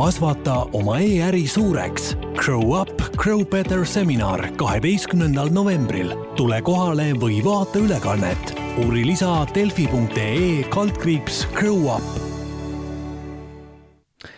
kasvata 0.00 0.54
oma 0.72 0.96
e-äri 1.04 1.42
suureks. 1.46 2.14
Grow 2.38 2.72
up, 2.72 3.02
grow 3.20 3.44
better 3.44 3.84
seminar 3.84 4.40
kaheteistkümnendal 4.56 5.50
novembril. 5.52 6.14
tule 6.36 6.62
kohale 6.62 7.12
või 7.20 7.42
vaata 7.44 7.78
ülekannet. 7.78 8.54
uuri 8.84 9.04
lisa 9.06 9.44
delfi.ee 9.54 10.64
kaldkriips 10.72 11.46
Grow 11.52 11.84
up 11.92 12.02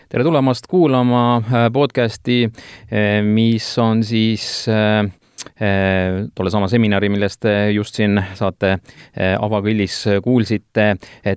tere 0.08 0.24
tulemast 0.24 0.66
kuulama 0.66 1.36
äh, 1.36 1.70
podcasti, 1.72 2.42
äh, 2.44 3.22
mis 3.22 3.78
on 3.78 4.02
siis 4.04 4.66
äh, 4.68 5.06
tollesama 6.34 6.68
seminari, 6.68 7.08
millest 7.08 7.46
just 7.74 7.94
siin 7.94 8.18
saate 8.34 8.78
avakõllis 9.38 10.04
kuulsite, 10.22 10.96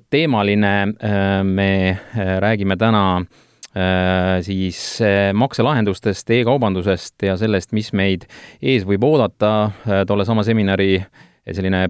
teemaline, 0.10 0.74
me 1.44 1.98
räägime 2.40 2.78
täna 2.78 3.26
siis 4.46 4.80
makselahendustest 5.36 6.30
e, 6.32 6.40
e-kaubandusest 6.40 7.26
ja 7.28 7.36
sellest, 7.36 7.74
mis 7.76 7.92
meid 7.92 8.24
ees 8.62 8.86
võib 8.88 9.04
oodata. 9.04 9.52
tollesama 10.08 10.46
seminari 10.48 10.94
selline 11.44 11.90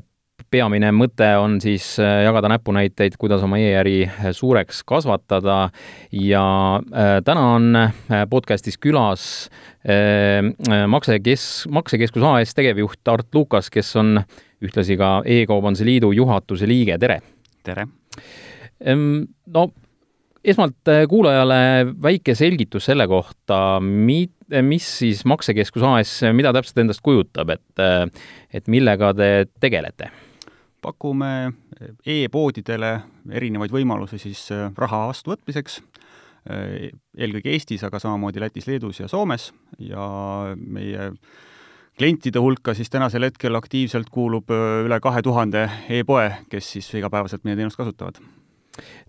peamine 0.51 0.91
mõte 0.95 1.27
on 1.39 1.57
siis 1.63 1.95
äh, 2.01 2.21
jagada 2.25 2.49
näpunäiteid, 2.51 3.17
kuidas 3.19 3.43
oma 3.45 3.57
e-äri 3.61 4.03
äh, 4.05 4.29
suureks 4.35 4.83
kasvatada 4.87 5.69
ja 6.11 6.45
äh, 6.79 7.17
täna 7.25 7.45
on 7.55 7.79
podcastis 8.29 8.77
külas 8.81 9.25
maksekes-, 9.85 11.65
Maksekeskus 11.71 12.23
AS 12.25 12.55
tegevjuht 12.57 13.07
Art 13.11 13.35
Lukas, 13.35 13.69
kes 13.73 13.91
on 14.01 14.19
ühtlasi 14.65 14.97
ka 14.97 15.19
E-kaubanduse 15.25 15.85
Liidu 15.85 16.11
juhatuse 16.15 16.67
liige, 16.69 16.97
tere! 17.01 17.19
tere! 17.65 17.85
No 18.85 19.67
esmalt 20.45 20.93
kuulajale 21.09 21.57
väike 22.03 22.35
selgitus 22.37 22.85
selle 22.89 23.07
kohta, 23.09 23.79
mi-, 23.81 24.29
mis 24.61 24.87
siis 24.99 25.25
Maksekeskus 25.25 25.83
AS, 25.89 26.13
mida 26.37 26.53
täpselt 26.55 26.83
endast 26.83 27.03
kujutab, 27.05 27.55
et, 27.55 27.83
et 28.53 28.71
millega 28.71 29.13
te 29.17 29.29
tegelete? 29.59 30.11
pakume 30.85 31.31
e-poodidele 32.05 32.91
erinevaid 33.33 33.73
võimalusi 33.73 34.19
siis 34.21 34.43
äh, 34.53 34.69
raha 34.77 35.05
vastuvõtmiseks, 35.09 35.79
äh, 36.51 36.91
eelkõige 37.17 37.53
Eestis, 37.55 37.83
aga 37.87 38.01
samamoodi 38.01 38.43
Lätis, 38.43 38.69
Leedus 38.69 39.01
ja 39.01 39.09
Soomes 39.11 39.51
ja 39.81 40.05
meie 40.55 41.11
klientide 41.95 42.41
hulka 42.43 42.75
siis 42.75 42.91
tänasel 42.93 43.27
hetkel 43.27 43.57
aktiivselt 43.57 44.11
kuulub 44.13 44.53
äh, 44.53 44.85
üle 44.85 45.01
kahe 45.03 45.25
tuhande 45.25 45.67
e-poe, 45.89 46.29
kes 46.51 46.75
siis 46.77 46.91
igapäevaselt 47.01 47.47
meie 47.47 47.57
teenust 47.59 47.79
kasutavad 47.79 48.21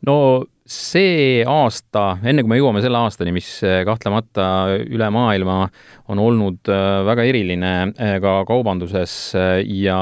no 0.06 0.18
see 0.66 1.44
aasta, 1.46 2.16
enne 2.26 2.42
kui 2.42 2.50
me 2.50 2.58
jõuame 2.58 2.82
selle 2.82 2.98
aastani, 2.98 3.30
mis 3.34 3.46
eh, 3.64 3.80
kahtlemata 3.86 4.46
üle 4.82 5.08
maailma 5.14 5.60
on 6.10 6.20
olnud 6.22 6.70
eh, 6.72 6.86
väga 7.06 7.26
eriline 7.30 7.72
eh, 7.94 8.16
ka 8.22 8.40
kaubanduses 8.48 9.14
ja 9.70 10.00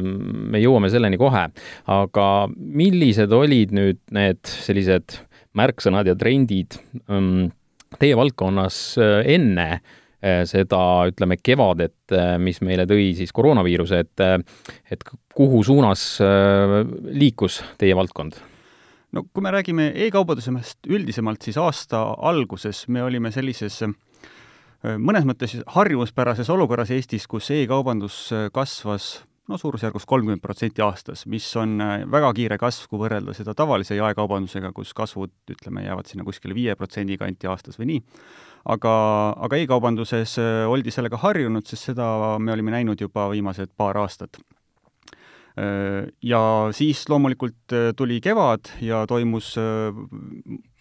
me 0.00 0.62
jõuame 0.62 0.90
selleni 0.92 1.20
kohe, 1.20 1.46
aga 1.92 2.26
millised 2.56 3.32
olid 3.36 3.76
nüüd 3.76 4.00
need 4.16 4.40
sellised 4.48 5.20
märksõnad 5.58 6.08
ja 6.08 6.16
trendid 6.16 6.78
mm, 7.04 7.50
teie 8.00 8.16
valdkonnas 8.16 8.82
enne 9.00 9.70
seda, 10.20 10.78
ütleme, 11.08 11.38
kevadet, 11.40 12.12
mis 12.44 12.58
meile 12.60 12.84
tõi 12.84 13.06
siis 13.16 13.32
koroonaviiruse, 13.32 14.02
et, 14.04 14.44
et 14.92 15.08
kuhu 15.32 15.62
suunas 15.64 16.04
liikus 17.16 17.62
teie 17.80 17.96
valdkond? 17.96 18.36
No 19.12 19.24
kui 19.32 19.42
me 19.44 19.52
räägime 19.54 19.90
e-kaubandusest 20.06 20.86
üldisemalt, 20.90 21.42
siis 21.42 21.58
aasta 21.60 22.02
alguses 22.30 22.86
me 22.88 23.02
olime 23.02 23.32
sellises 23.34 23.80
äh, 23.86 23.94
mõnes 24.98 25.26
mõttes 25.28 25.58
harjumuspärases 25.74 26.50
olukorras 26.52 26.92
Eestis, 26.94 27.26
kus 27.30 27.50
e-kaubandus 27.54 28.28
äh, 28.34 28.46
kasvas 28.54 29.20
no 29.50 29.58
suurusjärgus 29.58 30.06
kolmkümmend 30.06 30.42
protsenti 30.42 30.82
aastas, 30.84 31.24
mis 31.26 31.48
on 31.58 31.80
äh, 31.82 31.96
väga 32.10 32.30
kiire 32.38 32.60
kasv, 32.60 32.86
kui 32.90 33.02
võrrelda 33.02 33.34
seda 33.34 33.54
tavalise 33.58 33.98
jaekaubandusega, 33.98 34.70
kus 34.76 34.94
kasvud, 34.94 35.34
ütleme, 35.50 35.84
jäävad 35.88 36.10
sinna 36.10 36.26
kuskile 36.26 36.54
viie 36.54 36.78
protsendi 36.78 37.18
kanti 37.18 37.50
aastas 37.50 37.80
või 37.80 37.90
nii. 37.94 38.06
aga, 38.70 38.94
aga 39.48 39.58
e-kaubanduses 39.58 40.38
oldi 40.70 40.94
sellega 40.94 41.18
harjunud, 41.18 41.66
sest 41.66 41.90
seda 41.90 42.38
me 42.38 42.54
olime 42.54 42.78
näinud 42.78 43.00
juba 43.00 43.26
viimased 43.32 43.74
paar 43.76 43.98
aastat 43.98 44.38
ja 45.56 46.42
siis 46.76 47.02
loomulikult 47.10 47.74
äh, 47.74 47.90
tuli 47.96 48.20
kevad 48.22 48.72
ja 48.80 49.02
toimus 49.10 49.54
äh, 49.58 49.90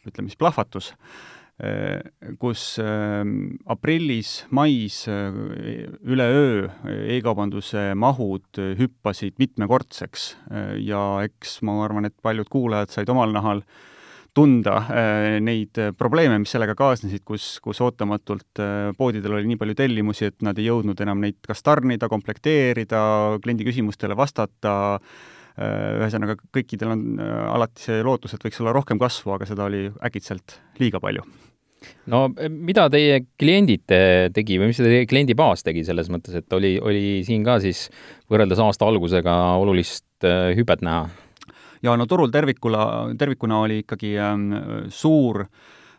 ütleme 0.07 0.29
siis 0.29 0.39
plahvatus, 0.39 0.93
kus 2.39 2.61
aprillis, 3.67 4.29
mais 4.55 5.01
üleöö 5.11 6.69
e-kaubanduse 7.17 7.89
mahud 7.99 8.61
hüppasid 8.79 9.35
mitmekordseks 9.43 10.29
ja 10.79 11.03
eks 11.27 11.57
ma 11.67 11.75
arvan, 11.83 12.07
et 12.07 12.15
paljud 12.23 12.47
kuulajad 12.47 12.95
said 12.95 13.11
omal 13.11 13.35
nahal 13.35 13.59
äh, 13.59 13.88
tunda 14.35 14.75
äh, 14.77 15.39
neid 15.43 15.79
äh, 15.79 15.91
probleeme, 15.97 16.37
mis 16.41 16.53
sellega 16.53 16.75
kaasnesid, 16.77 17.23
kus, 17.27 17.57
kus 17.63 17.81
ootamatult 17.83 18.61
äh, 18.61 18.91
poodidel 18.97 19.37
oli 19.37 19.49
nii 19.51 19.59
palju 19.59 19.75
tellimusi, 19.79 20.29
et 20.29 20.45
nad 20.45 20.59
ei 20.59 20.69
jõudnud 20.69 21.01
enam 21.03 21.21
neid 21.23 21.39
kas 21.45 21.63
tarnida, 21.65 22.09
komplekteerida, 22.11 23.01
kliendi 23.43 23.67
küsimustele 23.67 24.17
vastata, 24.17 24.73
ühesõnaga, 25.59 26.37
kõikidel 26.55 26.93
on 26.93 27.01
alati 27.19 27.83
see 27.83 27.97
lootus, 28.05 28.31
et 28.31 28.43
võiks 28.45 28.61
olla 28.61 28.71
rohkem 28.71 28.99
kasvu, 29.01 29.33
aga 29.35 29.47
seda 29.49 29.65
oli 29.65 29.89
äkitselt 30.07 30.55
liiga 30.79 31.01
palju 31.03 31.25
no 32.11 32.21
mida 32.31 32.85
teie 32.91 33.17
kliendid 33.39 33.91
tegi 34.35 34.59
või 34.61 34.69
mis 34.71 34.79
teie 34.79 35.03
kliendibaas 35.09 35.65
tegi 35.67 35.83
selles 35.87 36.07
mõttes, 36.13 36.37
et 36.39 36.55
oli, 36.55 36.77
oli 36.79 37.19
siin 37.27 37.43
ka 37.43 37.57
siis 37.63 37.89
võrreldes 38.31 38.61
aasta 38.63 38.87
algusega 38.87 39.35
olulist 39.59 40.29
hüpet 40.55 40.85
näha? 40.85 41.09
Ja 41.83 41.95
no 41.97 42.05
turul 42.09 42.31
tervikuna, 42.31 42.85
tervikuna 43.17 43.59
oli 43.65 43.81
ikkagi 43.83 44.13
ähm, 44.19 44.47
suur 44.89 45.45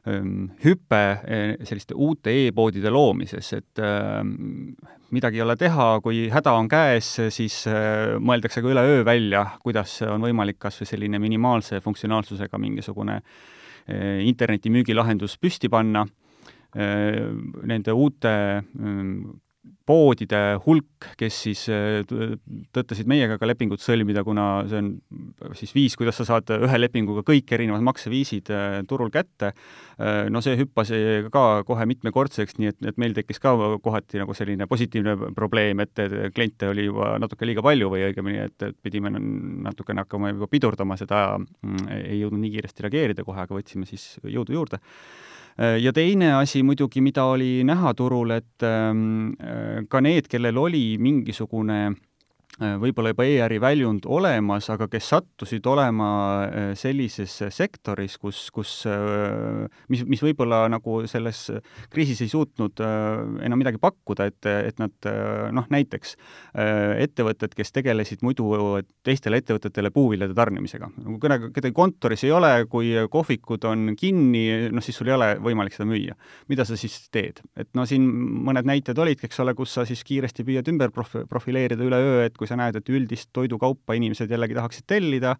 ähm, 0.09 0.51
hüpe 0.65 1.01
äh, 1.01 1.55
selliste 1.65 1.97
uute 1.97 2.33
e-poodide 2.47 2.93
loomises, 2.93 3.53
et 3.57 3.83
äh, 3.83 4.21
midagi 5.11 5.41
ei 5.41 5.45
ole 5.45 5.57
teha, 5.61 5.89
kui 6.05 6.27
häda 6.33 6.55
on 6.59 6.69
käes, 6.71 7.13
siis 7.35 7.63
äh, 7.71 8.17
mõeldakse 8.21 8.63
ka 8.63 8.73
üleöö 8.73 9.05
välja, 9.07 9.47
kuidas 9.63 10.01
on 10.09 10.23
võimalik 10.25 10.61
kas 10.61 10.81
või 10.83 10.93
selline 10.93 11.21
minimaalse 11.23 11.83
funktsionaalsusega 11.85 12.61
mingisugune 12.61 13.21
äh, 13.21 14.21
internetimüügilahendus 14.29 15.39
püsti 15.41 15.73
panna 15.73 16.07
äh,, 16.77 17.31
nende 17.67 17.97
uute 17.97 18.35
äh, 18.61 19.07
poodide 19.91 20.41
hulk, 20.65 21.09
kes 21.19 21.37
siis 21.47 21.63
äh, 21.73 22.03
tõttasid 22.75 23.09
meiega 23.11 23.39
ka 23.41 23.49
lepingut 23.49 23.83
sõlmida, 23.83 24.23
kuna 24.27 24.65
see 24.71 24.83
on 24.83 24.91
siis 25.59 25.73
viis, 25.75 25.97
kuidas 25.99 26.21
sa 26.21 26.27
saad 26.29 26.53
ühe 26.55 26.81
lepinguga 26.81 27.25
kõik 27.27 27.51
erinevad 27.57 27.85
makseviisid 27.89 28.53
äh, 28.55 28.77
turul 28.91 29.13
kätte, 29.15 29.53
äh, 29.99 30.29
no 30.33 30.43
see 30.45 30.59
hüppas 30.61 30.93
ka 31.33 31.45
kohe 31.69 31.89
mitmekordseks, 31.91 32.59
nii 32.61 32.73
et, 32.73 32.79
et 32.93 33.01
meil 33.01 33.17
tekkis 33.17 33.43
ka 33.43 33.55
kohati 33.83 34.23
nagu 34.23 34.37
selline 34.37 34.69
positiivne 34.71 35.17
probleem, 35.37 35.83
et 35.85 36.05
kliente 36.37 36.71
oli 36.71 36.87
juba 36.91 37.15
natuke 37.23 37.49
liiga 37.49 37.65
palju 37.65 37.91
või 37.93 38.05
õigemini, 38.11 38.45
et, 38.47 38.69
et 38.69 38.79
pidime 38.85 39.13
natukene 39.17 40.05
hakkama 40.05 40.35
juba 40.35 40.51
pidurdama 40.51 40.99
seda, 41.01 41.25
mm, 41.41 41.91
ei 42.05 42.23
jõudnud 42.23 42.45
nii 42.45 42.55
kiiresti 42.57 42.87
reageerida 42.87 43.27
kohe, 43.27 43.43
aga 43.43 43.59
võtsime 43.59 43.89
siis 43.89 44.13
jõudu 44.23 44.55
juurde 44.59 44.81
ja 45.59 45.93
teine 45.93 46.33
asi 46.35 46.63
muidugi, 46.63 47.01
mida 47.01 47.25
oli 47.25 47.65
näha 47.65 47.95
turul, 47.95 48.31
et 48.37 48.63
ähm, 48.63 49.33
äh, 49.41 49.83
ka 49.89 50.01
need, 50.01 50.29
kellel 50.31 50.59
oli 50.59 50.85
mingisugune 50.99 51.81
Äh, 51.91 52.10
võib-olla 52.61 53.15
juba 53.15 53.25
e-äri 53.25 53.57
väljund 53.63 54.07
olemas, 54.11 54.69
aga 54.73 54.89
kes 54.91 55.11
sattusid 55.15 55.67
olema 55.71 56.11
äh, 56.45 56.71
sellises 56.79 57.39
sektoris, 57.57 58.19
kus, 58.21 58.43
kus, 58.55 58.75
äh, 58.89 59.65
mis, 59.93 60.05
mis 60.09 60.23
võib-olla 60.25 60.67
nagu 60.73 61.01
selles 61.11 61.47
kriisis 61.93 62.21
ei 62.25 62.33
suutnud 62.33 62.81
enam 62.81 63.61
midagi 63.61 63.81
pakkuda, 63.81 64.27
et, 64.31 64.49
et 64.71 64.81
nad 64.81 65.09
noh, 65.55 65.67
näiteks 65.73 66.15
ettevõtted, 67.01 67.55
kes 67.57 67.73
tegelesid 67.75 68.25
muidu 68.27 68.49
teistele 69.07 69.41
ettevõtetele 69.41 69.91
puuviljade 69.95 70.37
tarnimisega. 70.37 70.91
nagu 71.01 71.19
kedagi, 71.23 71.51
kedagi 71.57 71.77
kontoris 71.77 72.25
ei 72.27 72.33
ole, 72.35 72.53
kui 72.71 72.93
kohvikud 73.11 73.65
on 73.71 73.95
kinni, 73.99 74.45
noh 74.73 74.85
siis 74.85 75.01
sul 75.01 75.11
ei 75.11 75.17
ole 75.17 75.31
võimalik 75.43 75.77
seda 75.77 75.89
müüa. 75.91 76.17
mida 76.49 76.67
sa 76.69 76.77
siis 76.81 77.09
teed? 77.13 77.41
et 77.57 77.69
no 77.79 77.87
siin 77.89 78.05
mõned 78.47 78.69
näited 78.69 78.99
olidki, 78.99 79.29
eks 79.29 79.41
ole, 79.45 79.55
kus 79.59 79.75
sa 79.77 79.87
siis 79.89 80.03
kiiresti 80.07 80.45
püüad 80.47 80.69
ümber 80.73 80.93
profi-, 80.95 81.25
profileerida 81.31 81.87
üleöö, 81.87 82.25
et 82.27 82.37
kui 82.39 82.50
sa 82.51 82.59
näed, 82.59 82.81
et 82.81 82.91
üldist 82.93 83.31
toidukaupa 83.37 83.97
inimesed 83.99 84.31
jällegi 84.31 84.57
tahaksid 84.59 84.87
tellida, 84.91 85.37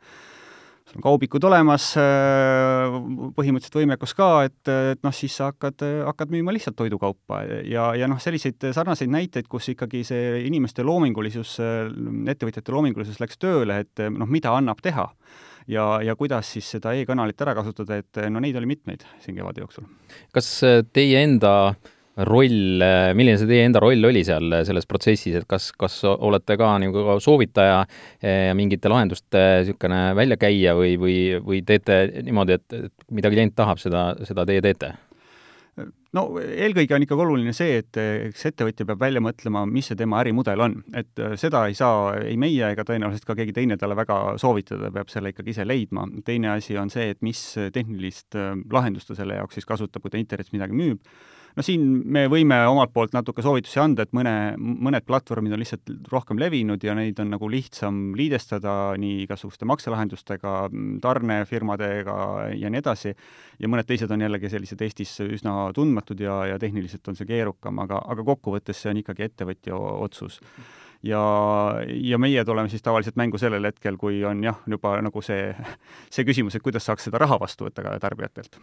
sul 0.91 0.99
on 0.99 1.05
kaubikud 1.05 1.45
olemas, 1.47 1.91
äh, 2.01 2.97
põhimõtteliselt 3.37 3.79
võimekus 3.83 4.15
ka, 4.19 4.31
et, 4.49 4.73
et 4.95 5.03
noh, 5.07 5.15
siis 5.15 5.37
sa 5.39 5.51
hakkad, 5.53 5.85
hakkad 6.09 6.33
müüma 6.35 6.55
lihtsalt 6.55 6.79
toidukaupa 6.81 7.43
ja, 7.69 7.91
ja 7.99 8.09
noh, 8.11 8.19
selliseid 8.23 8.71
sarnaseid 8.77 9.13
näiteid, 9.13 9.51
kus 9.51 9.71
ikkagi 9.75 10.03
see 10.07 10.41
inimeste 10.49 10.87
loomingulisus, 10.87 11.59
ettevõtjate 11.61 12.75
loomingulisus 12.75 13.23
läks 13.23 13.39
tööle, 13.41 13.83
et 13.85 14.05
noh, 14.11 14.31
mida 14.31 14.55
annab 14.57 14.83
teha 14.83 15.07
ja, 15.71 15.87
ja 16.05 16.17
kuidas 16.19 16.51
siis 16.57 16.69
seda 16.77 16.95
e-kanalit 16.99 17.41
ära 17.43 17.55
kasutada, 17.59 18.01
et 18.01 18.23
no 18.33 18.43
neid 18.43 18.59
oli 18.59 18.73
mitmeid 18.75 19.07
siin 19.23 19.39
kevade 19.39 19.63
jooksul. 19.63 19.87
kas 20.35 20.53
teie 20.93 21.23
enda 21.23 21.55
roll, 22.29 22.85
milline 23.17 23.37
see 23.41 23.49
teie 23.51 23.67
enda 23.69 23.83
roll 23.83 24.09
oli 24.11 24.25
seal 24.27 24.61
selles 24.67 24.89
protsessis, 24.91 25.41
et 25.41 25.49
kas, 25.51 25.71
kas 25.79 26.01
olete 26.11 26.57
ka 26.61 26.73
nagu 26.83 27.19
soovitaja 27.23 27.83
ja 28.23 28.57
mingite 28.59 28.91
lahenduste 28.93 29.45
niisugune 29.61 30.01
väljakäija 30.19 30.75
või, 30.79 30.97
või, 31.01 31.21
või 31.45 31.63
teete 31.67 32.03
niimoodi, 32.27 32.59
et, 32.59 32.81
et 32.89 33.15
mida 33.15 33.33
klient 33.33 33.57
tahab, 33.57 33.81
seda, 33.83 34.11
seda 34.29 34.49
teie 34.49 34.65
teete? 34.65 34.95
no 36.17 36.25
eelkõige 36.41 36.97
on 36.97 37.05
ikkagi 37.05 37.25
oluline 37.25 37.53
see, 37.57 37.79
et 37.81 37.99
eks 38.01 38.49
ettevõtja 38.51 38.87
peab 38.89 39.03
välja 39.03 39.23
mõtlema, 39.25 39.65
mis 39.71 39.91
see 39.91 39.99
tema 39.99 40.21
ärimudel 40.23 40.65
on. 40.65 40.77
et 40.97 41.23
äh, 41.23 41.37
seda 41.41 41.65
ei 41.71 41.77
saa 41.79 42.15
ei 42.19 42.37
meie 42.41 42.73
ega 42.75 42.85
tõenäoliselt 42.87 43.27
ka 43.29 43.37
keegi 43.39 43.55
teine 43.57 43.79
talle 43.81 43.97
väga 43.99 44.21
soovitada, 44.43 44.91
peab 44.95 45.13
selle 45.13 45.35
ikkagi 45.35 45.55
ise 45.55 45.67
leidma. 45.67 46.07
teine 46.27 46.55
asi 46.57 46.79
on 46.79 46.91
see, 46.91 47.11
et 47.15 47.23
mis 47.27 47.43
tehnilist 47.75 48.39
äh, 48.39 48.57
lahendust 48.73 49.11
ta 49.11 49.19
selle 49.19 49.39
jaoks 49.39 49.61
siis 49.61 49.69
kasutab, 49.69 50.03
kui 50.03 50.13
ta 50.13 50.21
internetis 50.21 50.55
midagi 50.57 50.77
müüb 50.77 51.05
no 51.57 51.65
siin 51.65 51.85
me 52.05 52.25
võime 52.31 52.59
omalt 52.71 52.93
poolt 52.95 53.15
natuke 53.17 53.43
soovitusi 53.45 53.81
anda, 53.83 54.07
et 54.07 54.15
mõne, 54.17 54.35
mõned 54.59 55.07
platvormid 55.07 55.55
on 55.55 55.63
lihtsalt 55.63 55.93
rohkem 56.13 56.41
levinud 56.41 56.85
ja 56.85 56.95
neid 56.99 57.19
on 57.23 57.33
nagu 57.35 57.51
lihtsam 57.51 58.01
liidestada 58.19 58.97
nii 59.01 59.25
igasuguste 59.25 59.69
makselahendustega, 59.71 60.57
tarnefirmadega 61.03 62.19
ja 62.59 62.73
nii 62.73 62.83
edasi, 62.83 63.15
ja 63.61 63.71
mõned 63.71 63.89
teised 63.89 64.11
on 64.11 64.27
jällegi 64.27 64.53
sellised 64.53 64.85
Eestis 64.85 65.17
üsna 65.27 65.57
tundmatud 65.77 66.21
ja, 66.23 66.43
ja 66.53 66.61
tehniliselt 66.63 67.09
on 67.11 67.19
see 67.19 67.29
keerukam, 67.29 67.83
aga, 67.85 68.03
aga 68.13 68.27
kokkuvõttes 68.27 68.83
see 68.83 68.95
on 68.95 69.03
ikkagi 69.03 69.29
ettevõtja 69.31 69.77
otsus 69.77 70.41
ja, 71.03 71.21
ja 71.87 72.19
meie 72.19 72.45
tuleme 72.45 72.69
siis 72.69 72.83
tavaliselt 72.83 73.17
mängu 73.17 73.39
sellel 73.39 73.65
hetkel, 73.65 73.97
kui 74.01 74.23
on 74.25 74.45
jah, 74.45 74.61
juba 74.69 74.97
nagu 75.05 75.23
see, 75.25 75.51
see 76.13 76.27
küsimus, 76.29 76.57
et 76.57 76.65
kuidas 76.65 76.87
saaks 76.87 77.09
seda 77.09 77.21
raha 77.23 77.41
vastu 77.41 77.69
võtta 77.69 77.85
ka 77.87 77.97
tarbijatelt. 78.03 78.61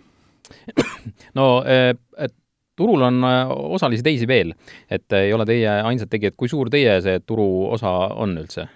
no 1.37 1.47
eh, 1.67 1.93
et 2.17 2.35
turul 2.77 3.05
on 3.09 3.21
äh, 3.27 3.53
osalisi 3.77 4.05
teisi 4.05 4.27
veel, 4.29 4.53
et 4.89 5.11
ei 5.17 5.33
ole 5.33 5.45
teie 5.49 5.79
ainsad 5.81 6.11
tegijad, 6.11 6.37
kui 6.37 6.49
suur 6.51 6.71
teie 6.73 6.99
see 7.03 7.21
turuosa 7.25 7.93
on 8.15 8.37
üldse? 8.43 8.69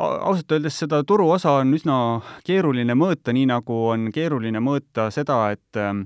ausalt 0.00 0.52
öeldes 0.54 0.76
seda 0.80 1.02
turuosa 1.04 1.56
on 1.60 1.74
üsna 1.76 1.94
keeruline 2.46 2.94
mõõta, 2.96 3.34
nii 3.36 3.48
nagu 3.50 3.74
on 3.90 4.06
keeruline 4.14 4.62
mõõta 4.62 5.08
seda, 5.12 5.40
et 5.52 5.80
äh, 5.80 5.98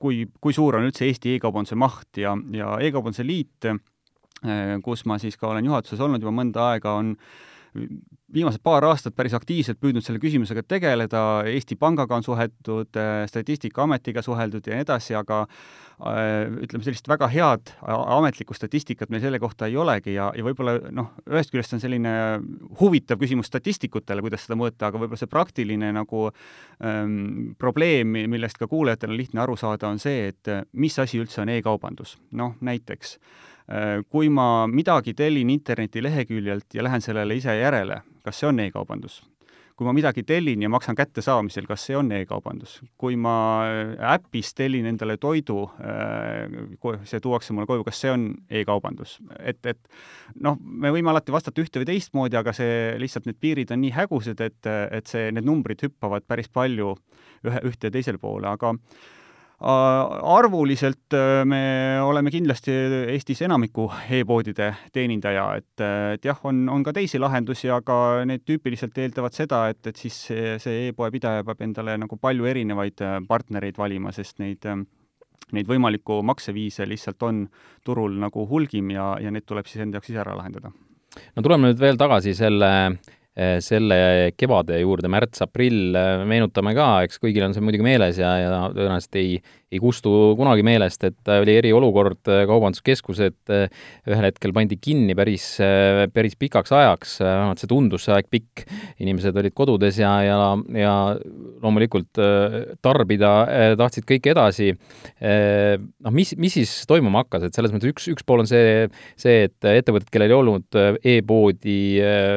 kui, 0.00 0.24
kui 0.40 0.56
suur 0.56 0.78
on 0.78 0.88
üldse 0.88 1.06
Eesti 1.06 1.36
e-kaubanduse 1.36 1.78
maht 1.78 2.18
ja, 2.18 2.34
ja 2.56 2.78
E-kaubanduse 2.82 3.26
Liit, 3.26 3.68
äh, 3.68 4.74
kus 4.84 5.04
ma 5.06 5.20
siis 5.22 5.36
ka 5.38 5.52
olen 5.52 5.68
juhatuses 5.68 6.00
olnud 6.02 6.24
juba 6.24 6.34
mõnda 6.40 6.72
aega, 6.72 6.96
on 6.98 7.14
viimased 8.34 8.60
paar 8.64 8.84
aastat 8.88 9.16
päris 9.16 9.34
aktiivselt 9.36 9.78
püüdnud 9.80 10.04
selle 10.04 10.20
küsimusega 10.20 10.62
tegeleda, 10.68 11.22
Eesti 11.48 11.78
Pangaga 11.80 12.18
on 12.18 12.24
suheldud, 12.26 12.98
Statistikaametiga 13.30 14.22
suheldud 14.24 14.66
ja 14.68 14.76
nii 14.76 14.84
edasi, 14.84 15.14
aga 15.16 15.40
äh, 15.44 16.44
ütleme, 16.64 16.84
sellist 16.84 17.08
väga 17.08 17.28
head 17.32 17.72
ametlikku 17.88 18.56
statistikat 18.56 19.12
meil 19.12 19.24
selle 19.24 19.40
kohta 19.42 19.68
ei 19.68 19.78
olegi 19.80 20.16
ja, 20.16 20.28
ja 20.36 20.44
võib-olla 20.44 20.76
noh, 20.94 21.12
ühest 21.30 21.54
küljest 21.54 21.76
on 21.76 21.82
selline 21.84 22.14
huvitav 22.80 23.20
küsimus 23.20 23.48
statistikutele, 23.48 24.24
kuidas 24.24 24.46
seda 24.46 24.58
mõõta, 24.60 24.90
aga 24.90 25.00
võib-olla 25.00 25.20
see 25.20 25.32
praktiline 25.32 25.92
nagu 25.96 26.28
ähm, 26.28 27.52
probleem, 27.58 28.16
millest 28.28 28.60
ka 28.60 28.68
kuulajatel 28.70 29.14
on 29.14 29.20
lihtne 29.22 29.44
aru 29.44 29.56
saada, 29.60 29.92
on 29.92 30.00
see, 30.02 30.28
et 30.34 30.52
mis 30.72 30.98
asi 31.00 31.20
üldse 31.20 31.42
on 31.44 31.56
e-kaubandus. 31.56 32.18
noh, 32.36 32.56
näiteks 32.60 33.16
kui 34.08 34.30
ma 34.32 34.66
midagi 34.70 35.12
tellin 35.14 35.50
internetileheküljelt 35.52 36.74
ja 36.74 36.84
lähen 36.86 37.04
sellele 37.04 37.36
ise 37.36 37.52
järele, 37.58 38.00
kas 38.24 38.40
see 38.40 38.48
on 38.48 38.62
e-kaubandus? 38.64 39.18
kui 39.78 39.86
ma 39.86 39.92
midagi 39.94 40.24
tellin 40.26 40.62
ja 40.64 40.68
maksan 40.68 40.96
kättesaamisel, 40.98 41.66
kas 41.70 41.84
see 41.86 41.94
on 41.96 42.10
e-kaubandus? 42.12 42.80
kui 42.98 43.14
ma 43.16 43.34
äh, 43.62 43.92
äpis 44.16 44.50
tellin 44.58 44.88
endale 44.90 45.14
toidu, 45.22 45.68
äh, 45.78 46.96
see 47.06 47.20
tuuakse 47.22 47.54
mulle 47.54 47.68
koju, 47.70 47.84
kas 47.86 48.00
see 48.02 48.10
on 48.10 48.24
e-kaubandus? 48.50 49.18
et, 49.38 49.60
et 49.70 49.78
noh, 50.42 50.58
me 50.58 50.90
võime 50.94 51.12
alati 51.12 51.34
vastata 51.34 51.62
ühte 51.62 51.78
või 51.78 51.86
teistmoodi, 51.92 52.40
aga 52.40 52.56
see, 52.58 52.96
lihtsalt 52.98 53.30
need 53.30 53.38
piirid 53.38 53.70
on 53.74 53.84
nii 53.84 53.94
hägusad, 53.94 54.42
et, 54.42 54.70
et 54.98 55.06
see, 55.06 55.30
need 55.30 55.46
numbrid 55.46 55.86
hüppavad 55.86 56.26
päris 56.26 56.50
palju 56.50 56.96
ühe, 57.46 57.62
ühte 57.70 57.92
ja 57.92 57.94
teisele 57.94 58.18
poole, 58.18 58.50
aga 58.50 58.74
arvuliselt 59.60 61.14
äh, 61.14 61.44
me 61.44 61.98
oleme 62.02 62.30
kindlasti 62.30 62.70
Eestis 63.10 63.40
enamiku 63.42 63.88
e-poodide 64.14 64.68
teenindaja, 64.94 65.46
et, 65.58 65.82
äh, 65.82 66.12
et 66.14 66.28
jah, 66.28 66.38
on, 66.46 66.68
on 66.70 66.84
ka 66.86 66.94
teisi 66.94 67.18
lahendusi, 67.18 67.70
aga 67.74 68.22
need 68.28 68.44
tüüpiliselt 68.46 68.98
eeldavad 69.02 69.34
seda, 69.34 69.64
et, 69.72 69.80
et 69.90 69.98
siis 69.98 70.20
see, 70.30 70.76
e-poe 70.86 71.10
pidaja 71.10 71.42
peab 71.46 71.66
endale 71.66 71.96
nagu 71.98 72.20
palju 72.22 72.46
erinevaid 72.46 73.02
äh, 73.02 73.18
partnereid 73.26 73.78
valima, 73.78 74.14
sest 74.14 74.38
neid 74.44 74.62
neid 75.54 75.64
võimalikku 75.64 76.18
makseviise 76.28 76.84
lihtsalt 76.84 77.22
on 77.24 77.46
turul 77.86 78.18
nagu 78.20 78.42
hulgim 78.50 78.90
ja, 78.92 79.14
ja 79.22 79.30
need 79.32 79.46
tuleb 79.48 79.66
siis 79.66 79.80
enda 79.80 79.96
jaoks 79.96 80.10
ise 80.12 80.20
ära 80.20 80.34
lahendada. 80.36 80.70
no 81.34 81.42
tuleme 81.42 81.70
nüüd 81.70 81.80
veel 81.80 81.96
tagasi 81.96 82.34
selle 82.36 82.68
selle 83.62 83.96
kevade 84.34 84.80
juurde, 84.80 85.06
märts-aprill, 85.12 85.94
meenutame 86.26 86.72
ka, 86.74 86.88
eks 87.06 87.20
kõigil 87.22 87.44
on 87.46 87.54
see 87.54 87.62
muidugi 87.62 87.86
meeles 87.86 88.18
ja, 88.18 88.32
ja 88.42 88.48
tõenäoliselt 88.74 89.18
ei, 89.20 89.36
ei 89.68 89.80
kustu 89.82 90.10
kunagi 90.38 90.64
meelest, 90.64 91.02
et 91.04 91.30
oli 91.34 91.58
eriolukord, 91.60 92.22
kaubanduskeskused 92.24 93.52
ühel 93.52 94.24
hetkel 94.24 94.54
pandi 94.56 94.78
kinni 94.80 95.12
päris, 95.18 95.44
päris 96.14 96.38
pikaks 96.40 96.72
ajaks, 96.72 97.18
vähemalt 97.20 97.60
see 97.60 97.68
tundus, 97.68 98.06
see 98.06 98.14
aeg 98.16 98.30
pikk. 98.32 98.64
inimesed 98.98 99.36
olid 99.36 99.54
kodudes 99.56 99.98
ja, 100.00 100.12
ja, 100.24 100.38
ja 100.72 100.94
loomulikult 101.62 102.20
tarbida 102.84 103.32
tahtsid 103.78 104.08
kõike 104.08 104.32
edasi. 104.32 104.70
noh, 104.72 106.14
mis, 106.16 106.32
mis 106.40 106.56
siis 106.56 106.72
toimuma 106.88 107.26
hakkas, 107.26 107.48
et 107.48 107.58
selles 107.58 107.74
mõttes 107.74 107.92
üks, 107.92 108.08
üks 108.14 108.24
pool 108.24 108.44
on 108.44 108.48
see, 108.48 108.88
see, 109.20 109.44
et 109.50 109.68
ettevõtted, 109.68 110.08
kellel 110.14 110.32
ei 110.32 110.38
olnud 110.38 110.80
e-poodi 111.12 111.78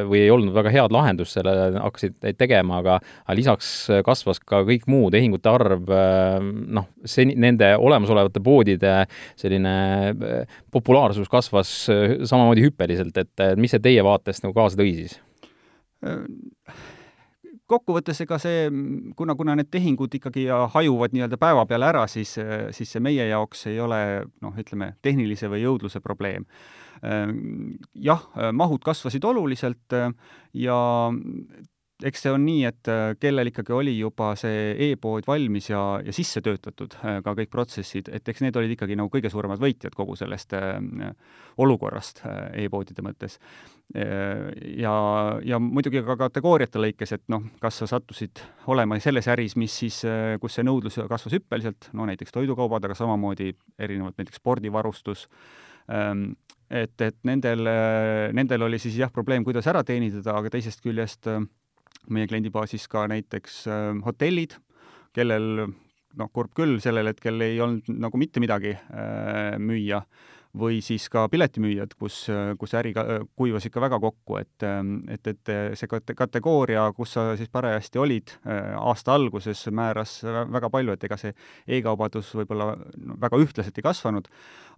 või 0.09 0.25
ei 0.25 0.33
olnud 0.35 0.55
väga 0.57 0.75
head 0.75 0.95
lahendust 0.95 1.39
sellele, 1.39 1.79
hakkasid 1.79 2.19
tegema, 2.35 2.81
aga 2.83 2.99
lisaks 3.37 3.71
kasvas 4.05 4.43
ka 4.43 4.65
kõik 4.67 4.87
muu, 4.91 5.07
tehingute 5.13 5.51
arv, 5.51 5.87
noh, 6.75 6.91
see 7.05 7.20
seni, 7.21 7.35
nende 7.39 7.73
olemasolevate 7.79 8.43
poodide 8.43 8.95
selline 9.39 9.75
äh, 10.11 10.55
populaarsus 10.71 11.29
kasvas 11.31 11.73
äh, 11.91 12.17
samamoodi 12.23 12.65
hüppeliselt, 12.67 13.17
et 13.21 13.45
mis 13.61 13.73
see 13.73 13.83
teie 13.83 14.03
vaatest 14.05 14.45
nagu 14.45 14.57
kaasa 14.57 14.79
tõi 14.81 14.95
siis? 15.03 15.19
kokkuvõttes 17.71 18.17
ega 18.25 18.35
see, 18.41 18.65
kuna, 19.15 19.35
kuna 19.39 19.53
need 19.55 19.69
tehingud 19.71 20.11
ikkagi 20.17 20.47
hajuvad 20.73 21.13
nii-öelda 21.15 21.37
päeva 21.39 21.63
peale 21.69 21.87
ära, 21.87 22.03
siis, 22.11 22.33
siis 22.75 22.91
see 22.91 23.03
meie 23.03 23.27
jaoks 23.29 23.67
ei 23.71 23.77
ole 23.79 23.99
noh, 24.43 24.57
ütleme, 24.59 24.91
tehnilise 25.05 25.47
või 25.51 25.61
jõudluse 25.63 26.01
probleem. 26.03 26.43
Jah, 28.09 28.25
mahud 28.57 28.83
kasvasid 28.83 29.23
oluliselt 29.29 29.95
ja 30.57 30.79
eks 32.07 32.23
see 32.25 32.31
on 32.33 32.43
nii, 32.45 32.63
et 32.69 32.89
äh, 32.91 33.13
kellel 33.21 33.51
ikkagi 33.51 33.73
oli 33.75 33.93
juba 33.97 34.31
see 34.39 34.73
e-pood 34.89 35.25
valmis 35.27 35.69
ja, 35.71 35.81
ja 36.05 36.13
sisse 36.15 36.41
töötatud 36.43 36.95
äh, 37.01 37.19
ka 37.25 37.33
kõik 37.37 37.51
protsessid, 37.53 38.09
et 38.13 38.27
eks 38.27 38.43
need 38.45 38.57
olid 38.59 38.73
ikkagi 38.75 38.97
nagu 38.99 39.11
kõige 39.13 39.31
suuremad 39.33 39.61
võitjad 39.61 39.95
kogu 39.97 40.17
sellest 40.19 40.55
äh, 40.57 40.77
olukorrast 41.61 42.23
e-poodide 42.57 43.03
mõttes. 43.05 43.37
ja, 43.91 44.93
ja 45.43 45.57
muidugi 45.59 45.99
ka 46.07 46.15
kategooriate 46.17 46.79
lõikes, 46.79 47.11
et 47.17 47.23
noh, 47.29 47.43
kas 47.59 47.81
sa 47.81 47.89
sattusid 47.91 48.39
olema 48.71 48.95
selles 49.03 49.27
äris, 49.27 49.57
mis 49.59 49.73
siis, 49.83 49.97
kus 50.39 50.55
see 50.55 50.63
nõudlus 50.63 50.95
kasvas 51.11 51.35
hüppeliselt, 51.35 51.89
no 51.97 52.07
näiteks 52.07 52.31
toidukaubad, 52.31 52.87
aga 52.87 52.95
samamoodi 52.95 53.51
erinevad 53.77 54.15
näiteks 54.15 54.39
spordivarustus, 54.39 55.25
ähm, 55.91 56.31
et, 56.71 56.95
et 57.03 57.17
nendel, 57.27 57.67
nendel 58.31 58.69
oli 58.69 58.79
siis 58.79 58.95
jah, 59.01 59.11
probleem, 59.11 59.43
kuidas 59.43 59.67
ära 59.67 59.83
teenindada, 59.83 60.37
aga 60.39 60.53
teisest 60.55 60.79
küljest 60.85 61.27
meie 62.09 62.27
kliendibaasis 62.29 62.87
ka 62.91 63.05
näiteks 63.11 63.63
äh, 63.69 63.87
hotellid, 64.05 64.57
kellel 65.15 65.67
noh, 66.17 66.29
kurb 66.33 66.53
küll, 66.57 66.79
sellel 66.83 67.11
hetkel 67.11 67.41
ei 67.45 67.59
olnud 67.63 67.87
nagu 68.01 68.19
mitte 68.19 68.43
midagi 68.43 68.73
äh, 68.75 69.57
müüa 69.61 70.01
või 70.57 70.81
siis 70.83 71.07
ka 71.11 71.27
piletimüüjad, 71.31 71.93
kus, 71.99 72.25
kus 72.59 72.73
äri 72.75 72.93
kuivas 73.39 73.65
ikka 73.67 73.83
väga 73.83 73.99
kokku, 74.03 74.37
et, 74.41 74.65
et, 75.13 75.31
et 75.31 75.51
see 75.79 76.15
kategooria, 76.17 76.83
kus 76.97 77.15
sa 77.15 77.29
siis 77.39 77.51
parajasti 77.51 78.01
olid 78.01 78.33
aasta 78.79 79.15
alguses, 79.15 79.63
määras 79.71 80.19
väga 80.25 80.71
palju, 80.73 80.97
et 80.97 81.07
ega 81.07 81.17
see 81.19 81.31
e-kaubandus 81.67 82.33
võib-olla 82.35 82.73
väga 83.21 83.39
ühtlaselt 83.41 83.79
ei 83.79 83.85
kasvanud, 83.85 84.27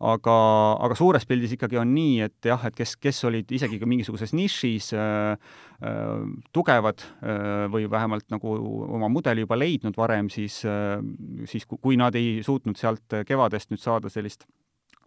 aga, 0.03 0.38
aga 0.84 0.98
suures 0.98 1.25
pildis 1.27 1.56
ikkagi 1.56 1.80
on 1.82 1.94
nii, 1.96 2.18
et 2.27 2.50
jah, 2.50 2.62
et 2.68 2.75
kes, 2.77 2.96
kes 3.01 3.24
olid 3.30 3.51
isegi 3.56 3.80
ka 3.82 3.89
mingisuguses 3.89 4.34
nišis 4.36 4.92
äh, 4.98 5.36
äh, 5.84 6.25
tugevad 6.56 7.06
äh, 7.06 7.65
või 7.74 7.88
vähemalt 7.92 8.27
nagu 8.34 8.58
oma 8.94 9.10
mudeli 9.12 9.46
juba 9.46 9.58
leidnud 9.60 9.98
varem, 10.00 10.32
siis 10.34 10.62
äh,, 10.68 11.00
siis 11.50 11.68
kui 11.70 11.98
nad 12.00 12.15
ei 12.20 12.42
suutnud 12.46 12.80
sealt 12.80 13.22
kevadest 13.27 13.74
nüüd 13.74 13.84
saada 13.84 14.12
sellist 14.13 14.48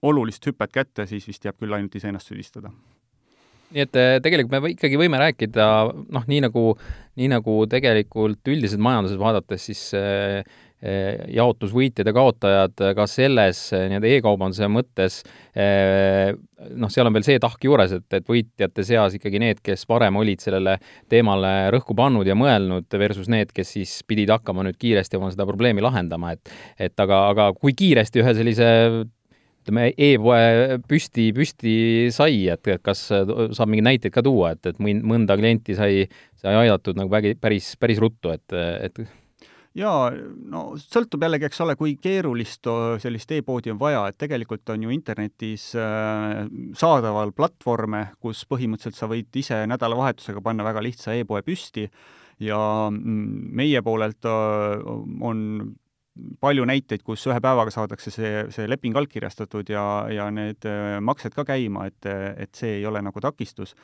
olulist 0.03 0.47
hüpet 0.47 0.75
kätte, 0.75 1.07
siis 1.07 1.26
vist 1.29 1.45
jääb 1.45 1.59
küll 1.61 1.73
ainult 1.76 1.95
iseennast 1.97 2.29
süüdistada. 2.31 2.73
Nii 3.75 3.83
et 3.83 3.97
tegelikult 4.23 4.53
me 4.55 4.71
ikkagi 4.71 4.99
võime 5.00 5.19
rääkida, 5.19 5.65
noh, 6.15 6.26
nii 6.31 6.45
nagu, 6.45 6.76
nii 7.19 7.33
nagu 7.33 7.57
tegelikult 7.71 8.53
üldiselt 8.53 8.83
majanduses 8.85 9.19
vaadates, 9.19 9.65
siis 9.67 9.88
Eh, 10.85 11.23
jaotus 11.33 11.71
võitjad 11.73 12.05
ja 12.05 12.12
kaotajad 12.12 12.83
ka 12.99 13.07
selles 13.09 13.62
eh, 13.73 13.87
nii-öelda 13.88 14.11
e-kaubanduse 14.12 14.67
mõttes, 14.69 15.15
eh, 15.57 16.35
noh, 16.76 16.93
seal 16.93 17.09
on 17.09 17.17
veel 17.17 17.25
see 17.25 17.41
tahk 17.41 17.65
juures, 17.65 17.95
et, 17.97 18.05
et 18.12 18.29
võitjate 18.29 18.85
seas 18.85 19.17
ikkagi 19.17 19.41
need, 19.41 19.62
kes 19.65 19.87
varem 19.88 20.21
olid 20.21 20.45
sellele 20.45 20.76
teemale 21.09 21.71
rõhku 21.73 21.97
pannud 21.97 22.29
ja 22.29 22.37
mõelnud, 22.37 22.93
versus 23.00 23.33
need, 23.33 23.57
kes 23.57 23.73
siis 23.79 23.97
pidid 24.05 24.35
hakkama 24.35 24.67
nüüd 24.69 24.76
kiiresti 24.76 25.17
oma 25.17 25.33
seda 25.33 25.49
probleemi 25.49 25.81
lahendama, 25.81 26.37
et 26.37 26.53
et 26.76 27.07
aga, 27.07 27.23
aga 27.33 27.49
kui 27.57 27.73
kiiresti 27.73 28.21
ühe 28.21 28.37
sellise 28.37 28.69
ütleme, 29.66 29.90
e-poe 29.99 30.78
püsti, 30.87 31.32
püsti 31.35 31.76
sai, 32.14 32.46
et 32.52 32.70
kas 32.87 33.08
saab 33.11 33.66
mingeid 33.66 33.88
näiteid 33.90 34.14
ka 34.14 34.23
tuua, 34.23 34.54
et, 34.54 34.70
et 34.70 34.78
mõnda 34.80 35.35
klienti 35.38 35.75
sai, 35.75 36.06
sai 36.38 36.54
aidatud 36.62 36.99
nagu 36.99 37.11
vägi, 37.11 37.35
päris, 37.40 37.75
päris 37.80 37.99
ruttu, 37.99 38.30
et, 38.30 38.54
et 38.54 39.02
jaa, 39.76 40.11
no 40.52 40.62
sõltub 40.80 41.25
jällegi, 41.26 41.49
eks 41.49 41.62
ole, 41.64 41.76
kui 41.78 41.96
keerulist 42.00 42.68
sellist 43.02 43.32
e-poodi 43.37 43.73
on 43.75 43.80
vaja, 43.80 44.04
et 44.08 44.18
tegelikult 44.23 44.70
on 44.73 44.87
ju 44.87 44.94
internetis 44.94 45.73
äh, 45.80 46.44
saadaval 46.78 47.35
platvorme, 47.37 48.06
kus 48.23 48.44
põhimõtteliselt 48.49 48.99
sa 48.99 49.11
võid 49.11 49.42
ise 49.42 49.64
nädalavahetusega 49.68 50.44
panna 50.44 50.66
väga 50.66 50.85
lihtsa 50.87 51.16
e-poe 51.18 51.42
püsti 51.46 51.88
ja 52.46 52.61
mm, 52.92 53.50
meie 53.56 53.82
poolelt 53.85 54.28
äh, 54.28 54.87
on 55.26 55.75
palju 56.40 56.66
näiteid, 56.68 57.04
kus 57.06 57.26
ühe 57.30 57.38
päevaga 57.42 57.73
saadakse 57.75 58.12
see, 58.14 58.32
see 58.54 58.68
leping 58.68 58.96
allkirjastatud 58.96 59.70
ja, 59.73 59.85
ja 60.12 60.28
need 60.35 60.66
äh, 60.68 60.99
maksed 61.04 61.37
ka 61.37 61.46
käima, 61.49 61.87
et, 61.90 62.08
et 62.37 62.54
see 62.56 62.78
ei 62.80 62.87
ole 62.88 63.02
nagu 63.04 63.23
takistus 63.25 63.76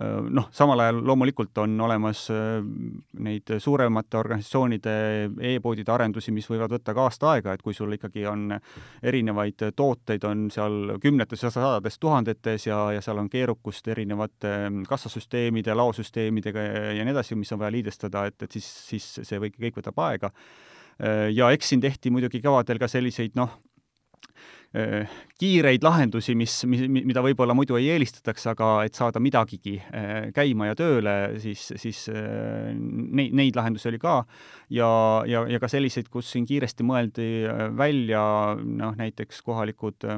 Äh, 0.00 0.22
noh, 0.32 0.46
samal 0.56 0.80
ajal 0.80 1.02
loomulikult 1.04 1.58
on 1.60 1.74
olemas 1.84 2.24
äh, 2.32 2.62
neid 3.20 3.50
suuremate 3.60 4.16
organisatsioonide 4.16 4.94
e-poodide 5.52 5.92
arendusi, 5.92 6.32
mis 6.32 6.48
võivad 6.48 6.72
võtta 6.72 6.94
ka 6.96 7.04
aasta 7.04 7.32
aega, 7.34 7.52
et 7.52 7.64
kui 7.64 7.76
sul 7.76 7.92
ikkagi 7.92 8.24
on 8.30 8.54
erinevaid 9.04 9.66
tooteid, 9.76 10.24
on 10.24 10.46
seal 10.54 10.96
kümnetes 11.02 11.44
ja 11.44 11.52
sadades 11.52 12.00
tuhandetes 12.00 12.66
ja, 12.70 12.80
ja 12.96 13.04
seal 13.04 13.20
on 13.20 13.28
keerukust 13.28 13.92
erinevate 13.92 14.54
mm, 14.70 14.88
kassasüsteemide, 14.88 15.76
laosüsteemidega 15.76 16.64
ja, 16.64 16.84
ja 16.96 17.04
nii 17.04 17.12
edasi, 17.18 17.36
mis 17.36 17.52
on 17.52 17.60
vaja 17.60 17.76
liidestada, 17.76 18.24
et, 18.32 18.40
et 18.48 18.56
siis, 18.60 18.72
siis 18.88 19.10
see 19.20 19.44
kõik, 19.44 19.60
kõik 19.60 19.82
võtab 19.82 20.00
aega. 20.08 20.32
Äh, 21.02 21.28
ja 21.34 21.50
eks 21.54 21.72
siin 21.72 21.82
tehti 21.82 22.12
muidugi 22.14 22.42
kevadel 22.42 22.80
ka 22.82 22.90
selliseid 22.90 23.38
noh, 23.38 23.58
Äh, 24.72 25.04
kiireid 25.36 25.82
lahendusi, 25.84 26.32
mis, 26.32 26.54
mis, 26.64 26.86
mida 26.88 27.20
võib-olla 27.20 27.52
muidu 27.52 27.76
ei 27.76 27.90
eelistataks, 27.92 28.46
aga 28.54 28.68
et 28.86 28.96
saada 28.96 29.20
midagigi 29.20 29.74
äh, 29.76 30.30
käima 30.32 30.70
ja 30.70 30.76
tööle, 30.78 31.12
siis, 31.42 31.66
siis 31.76 32.06
neid, 32.08 33.34
neid 33.36 33.58
lahendusi 33.58 33.90
oli 33.90 34.00
ka. 34.00 34.22
Ja, 34.72 34.88
ja, 35.28 35.44
ja 35.52 35.60
ka 35.60 35.68
selliseid, 35.68 36.08
kus 36.08 36.30
siin 36.32 36.48
kiiresti 36.48 36.88
mõeldi 36.88 37.28
välja 37.76 38.22
noh, 38.64 38.96
näiteks 38.96 39.44
kohalikud 39.44 40.08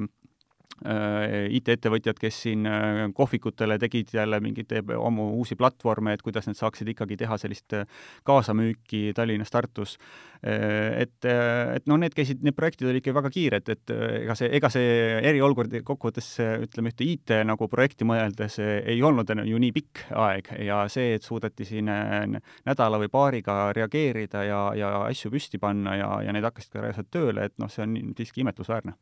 IT-ettevõtjad, 0.83 2.19
kes 2.19 2.39
siin 2.45 2.67
äh, 2.69 3.07
kohvikutele 3.17 3.79
tegid 3.81 4.11
jälle 4.13 4.41
mingeid 4.43 4.73
oma 4.99 5.23
uusi 5.33 5.57
platvorme, 5.57 6.13
et 6.13 6.23
kuidas 6.23 6.49
need 6.49 6.59
saaksid 6.59 6.89
ikkagi 6.91 7.17
teha 7.21 7.39
sellist 7.41 7.77
äh, 7.79 7.87
kaasamüüki 8.27 9.13
Tallinnas, 9.17 9.53
Tartus. 9.55 9.99
et, 10.45 11.25
et 11.25 11.87
noh, 11.89 11.97
need 11.97 12.13
käisid, 12.13 12.43
need 12.45 12.53
projektid 12.53 12.91
olid 12.91 12.99
ikka 13.01 13.15
väga 13.17 13.31
kiired, 13.33 13.69
et 13.73 13.93
ega 13.95 14.35
see, 14.37 14.51
ega 14.59 14.69
see 14.69 14.91
eriolukord 15.31 15.73
kokkuvõttes 15.89 16.27
ütleme, 16.67 16.91
ühte 16.93 17.07
IT 17.09 17.33
nagu 17.49 17.65
projekti 17.73 18.05
mõeldes 18.05 18.59
ei 18.61 18.99
olnud 19.01 19.31
ju 19.49 19.61
nii 19.63 19.73
pikk 19.73 20.03
aeg 20.21 20.51
ja 20.67 20.83
see, 20.93 21.15
et 21.17 21.25
suudeti 21.25 21.65
siin 21.65 21.89
nädala 21.89 23.01
või 23.01 23.09
paariga 23.15 23.57
reageerida 23.73 24.45
ja, 24.45 24.61
ja 24.77 24.91
asju 25.07 25.33
püsti 25.33 25.63
panna 25.63 25.97
ja, 25.97 26.11
ja 26.27 26.37
need 26.37 26.45
hakkasid 26.45 26.77
ka 26.77 26.85
reaalselt 26.85 27.09
tööle, 27.15 27.49
et 27.49 27.57
noh, 27.57 27.73
see 27.73 27.87
on 27.87 27.97
siiski 28.13 28.45
imetlusväärne 28.45 28.99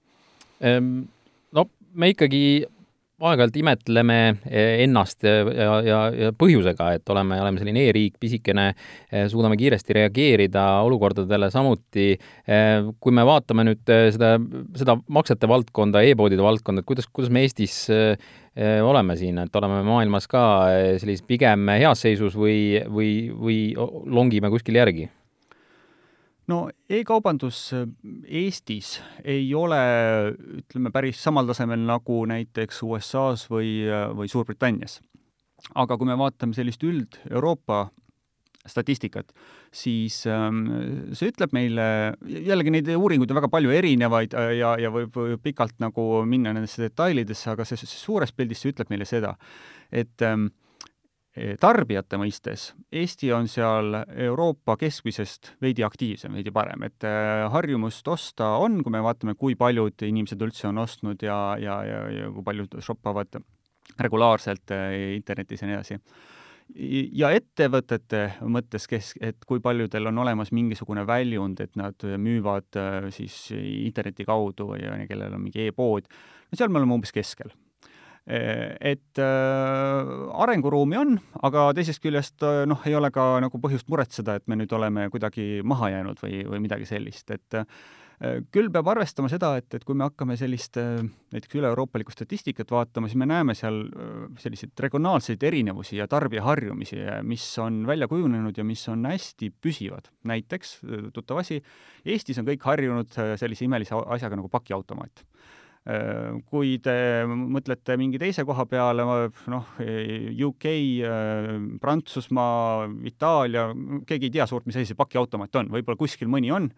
ehm 0.62 1.02
no 1.56 1.68
me 1.94 2.12
ikkagi 2.12 2.42
aeg-ajalt 3.22 3.56
imetleme 3.60 4.16
eh, 4.50 4.82
ennast 4.82 5.22
ja, 5.26 5.76
ja, 5.86 5.98
ja 6.10 6.30
põhjusega, 6.34 6.88
et 6.96 7.12
oleme, 7.12 7.38
oleme 7.42 7.60
selline 7.60 7.84
e-riik, 7.86 8.16
pisikene, 8.22 8.72
eh, 9.10 9.28
suudame 9.30 9.58
kiiresti 9.60 9.96
reageerida 10.00 10.64
olukordadele 10.86 11.50
samuti. 11.54 12.10
Eh, 12.16 12.90
kui 13.02 13.14
me 13.14 13.26
vaatame 13.28 13.66
nüüd 13.68 13.84
seda, 13.86 14.34
seda 14.78 14.98
maksete 15.06 15.50
valdkonda 15.50 16.02
e, 16.02 16.12
e-poodide 16.12 16.42
valdkonda, 16.44 16.82
et 16.82 16.88
kuidas, 16.88 17.08
kuidas 17.12 17.32
me 17.32 17.46
Eestis 17.46 17.84
oleme 18.84 19.14
siin, 19.16 19.38
et 19.40 19.54
oleme 19.56 19.78
maailmas 19.86 20.26
ka 20.28 20.42
sellises 21.00 21.24
pigem 21.24 21.70
heas 21.72 22.02
seisus 22.04 22.36
või, 22.36 22.82
või, 22.84 23.14
või 23.32 23.58
longime 24.12 24.50
kuskil 24.52 24.76
järgi? 24.76 25.08
No 26.50 26.58
e-kaubandus 26.90 27.72
äh, 27.76 27.86
Eestis 28.42 28.96
ei 29.24 29.46
ole, 29.54 29.80
ütleme, 30.62 30.92
päris 30.94 31.22
samal 31.22 31.48
tasemel 31.48 31.82
nagu 31.86 32.22
näiteks 32.30 32.82
USA-s 32.86 33.48
või, 33.52 33.82
äh, 33.86 34.08
või 34.16 34.30
Suurbritannias. 34.30 35.00
aga 35.78 35.96
kui 35.96 36.08
me 36.08 36.18
vaatame 36.18 36.54
sellist 36.54 36.82
üld-Euroopa 36.82 37.88
statistikat, 38.66 39.32
siis 39.74 40.20
ähm, 40.30 40.64
see 41.18 41.32
ütleb 41.32 41.54
meile, 41.54 41.84
jällegi 42.26 42.70
neid 42.70 42.90
uuringuid 42.94 43.30
on 43.30 43.38
väga 43.40 43.50
palju 43.50 43.70
erinevaid 43.74 44.34
äh, 44.38 44.52
ja, 44.60 44.74
ja 44.78 44.90
võib 44.94 45.18
pikalt 45.42 45.78
nagu 45.82 46.22
minna 46.26 46.54
nendesse 46.54 46.84
detailidesse, 46.84 47.50
aga 47.50 47.66
see, 47.66 47.80
see 47.80 47.98
suures 47.98 48.34
pildis 48.34 48.62
see 48.62 48.74
ütleb 48.74 48.90
meile 48.92 49.06
seda, 49.08 49.34
et 49.90 50.26
ähm, 50.26 50.50
tarbijate 51.60 52.18
mõistes 52.20 52.66
Eesti 52.92 53.30
on 53.32 53.46
seal 53.48 53.94
Euroopa 54.26 54.76
keskmisest 54.80 55.54
veidi 55.64 55.84
aktiivsem, 55.84 56.34
veidi 56.36 56.52
parem, 56.52 56.84
et 56.84 57.06
eh, 57.08 57.44
harjumust 57.52 58.08
osta 58.12 58.50
on, 58.60 58.82
kui 58.84 58.92
me 58.92 59.00
vaatame, 59.04 59.34
kui 59.40 59.56
paljud 59.56 60.04
inimesed 60.04 60.44
üldse 60.44 60.68
on 60.68 60.82
ostnud 60.82 61.24
ja, 61.24 61.38
ja, 61.60 61.78
ja, 61.88 62.02
ja 62.12 62.28
kui 62.34 62.44
paljud 62.44 62.76
shoppavad 62.84 63.40
regulaarselt 64.00 64.76
eh, 64.76 65.16
internetis 65.16 65.64
ja 65.64 65.70
nii 65.70 65.78
edasi. 65.78 65.98
ja 67.16 67.32
ettevõtete 67.32 68.22
mõttes, 68.44 68.86
kes, 68.88 69.14
et 69.20 69.40
kui 69.48 69.64
paljudel 69.64 70.12
on 70.12 70.22
olemas 70.26 70.52
mingisugune 70.52 71.06
väljund, 71.08 71.64
et 71.64 71.80
nad 71.80 71.96
müüvad 72.18 72.80
siis 73.10 73.48
interneti 73.56 74.28
kaudu 74.28 74.74
ja 74.76 75.00
kellel 75.08 75.32
on 75.32 75.48
mingi 75.48 75.68
e-pood, 75.68 76.12
no 76.48 76.60
seal 76.60 76.68
me 76.68 76.80
oleme 76.80 77.00
umbes 77.00 77.12
keskel 77.12 77.52
Eh, 77.52 77.61
et 78.26 79.18
äh, 79.18 80.10
arenguruumi 80.44 80.98
on, 81.00 81.16
aga 81.42 81.70
teisest 81.74 82.02
küljest 82.04 82.44
äh, 82.46 82.62
noh, 82.70 82.84
ei 82.86 82.94
ole 82.94 83.10
ka 83.14 83.40
nagu 83.42 83.58
põhjust 83.62 83.88
muretseda, 83.90 84.36
et 84.38 84.46
me 84.46 84.60
nüüd 84.60 84.70
oleme 84.78 85.08
kuidagi 85.10 85.64
maha 85.66 85.90
jäänud 85.96 86.22
või, 86.22 86.44
või 86.46 86.62
midagi 86.68 86.86
sellist, 86.86 87.34
et 87.34 87.62
küll 88.54 88.68
peab 88.70 88.86
arvestama 88.86 89.26
seda, 89.26 89.48
et, 89.58 89.66
et 89.74 89.82
kui 89.82 89.96
me 89.98 90.04
hakkame 90.06 90.36
sellist 90.38 90.76
näiteks 90.78 91.56
üle-euroopalikku 91.58 92.12
statistikat 92.14 92.70
vaatama, 92.70 93.08
siis 93.10 93.18
me 93.18 93.26
näeme 93.26 93.56
seal 93.58 93.80
selliseid 94.38 94.78
regionaalseid 94.84 95.42
erinevusi 95.42 95.96
ja 95.98 96.06
tarbijaharjumisi, 96.06 97.00
mis 97.26 97.48
on 97.58 97.80
välja 97.88 98.06
kujunenud 98.06 98.54
ja 98.54 98.66
mis 98.68 98.84
on 98.92 99.08
hästi 99.10 99.50
püsivad. 99.58 100.12
näiteks, 100.22 100.76
tuttav 101.16 101.42
asi, 101.42 101.58
Eestis 102.06 102.38
on 102.38 102.46
kõik 102.46 102.62
harjunud 102.62 103.10
sellise 103.10 103.66
imelise 103.66 103.98
asjaga 103.98 104.38
nagu 104.38 104.52
pakiautomaat 104.54 105.26
kui 106.46 106.76
te 106.78 106.94
mõtlete 107.26 107.96
mingi 107.98 108.18
teise 108.22 108.44
koha 108.46 108.62
peale, 108.70 109.02
noh, 109.50 109.70
UK, 110.46 110.66
äh, 111.02 111.48
Prantsusmaa, 111.82 112.86
Itaalia, 113.10 113.64
keegi 114.06 114.28
ei 114.28 114.34
tea 114.36 114.46
suurt, 114.46 114.68
mis 114.68 114.78
asi 114.78 114.92
see 114.92 114.98
pakiautomaat 114.98 115.58
on, 115.58 115.72
võib-olla 115.74 115.98
kuskil 115.98 116.30
mõni 116.30 116.52
on, 116.54 116.68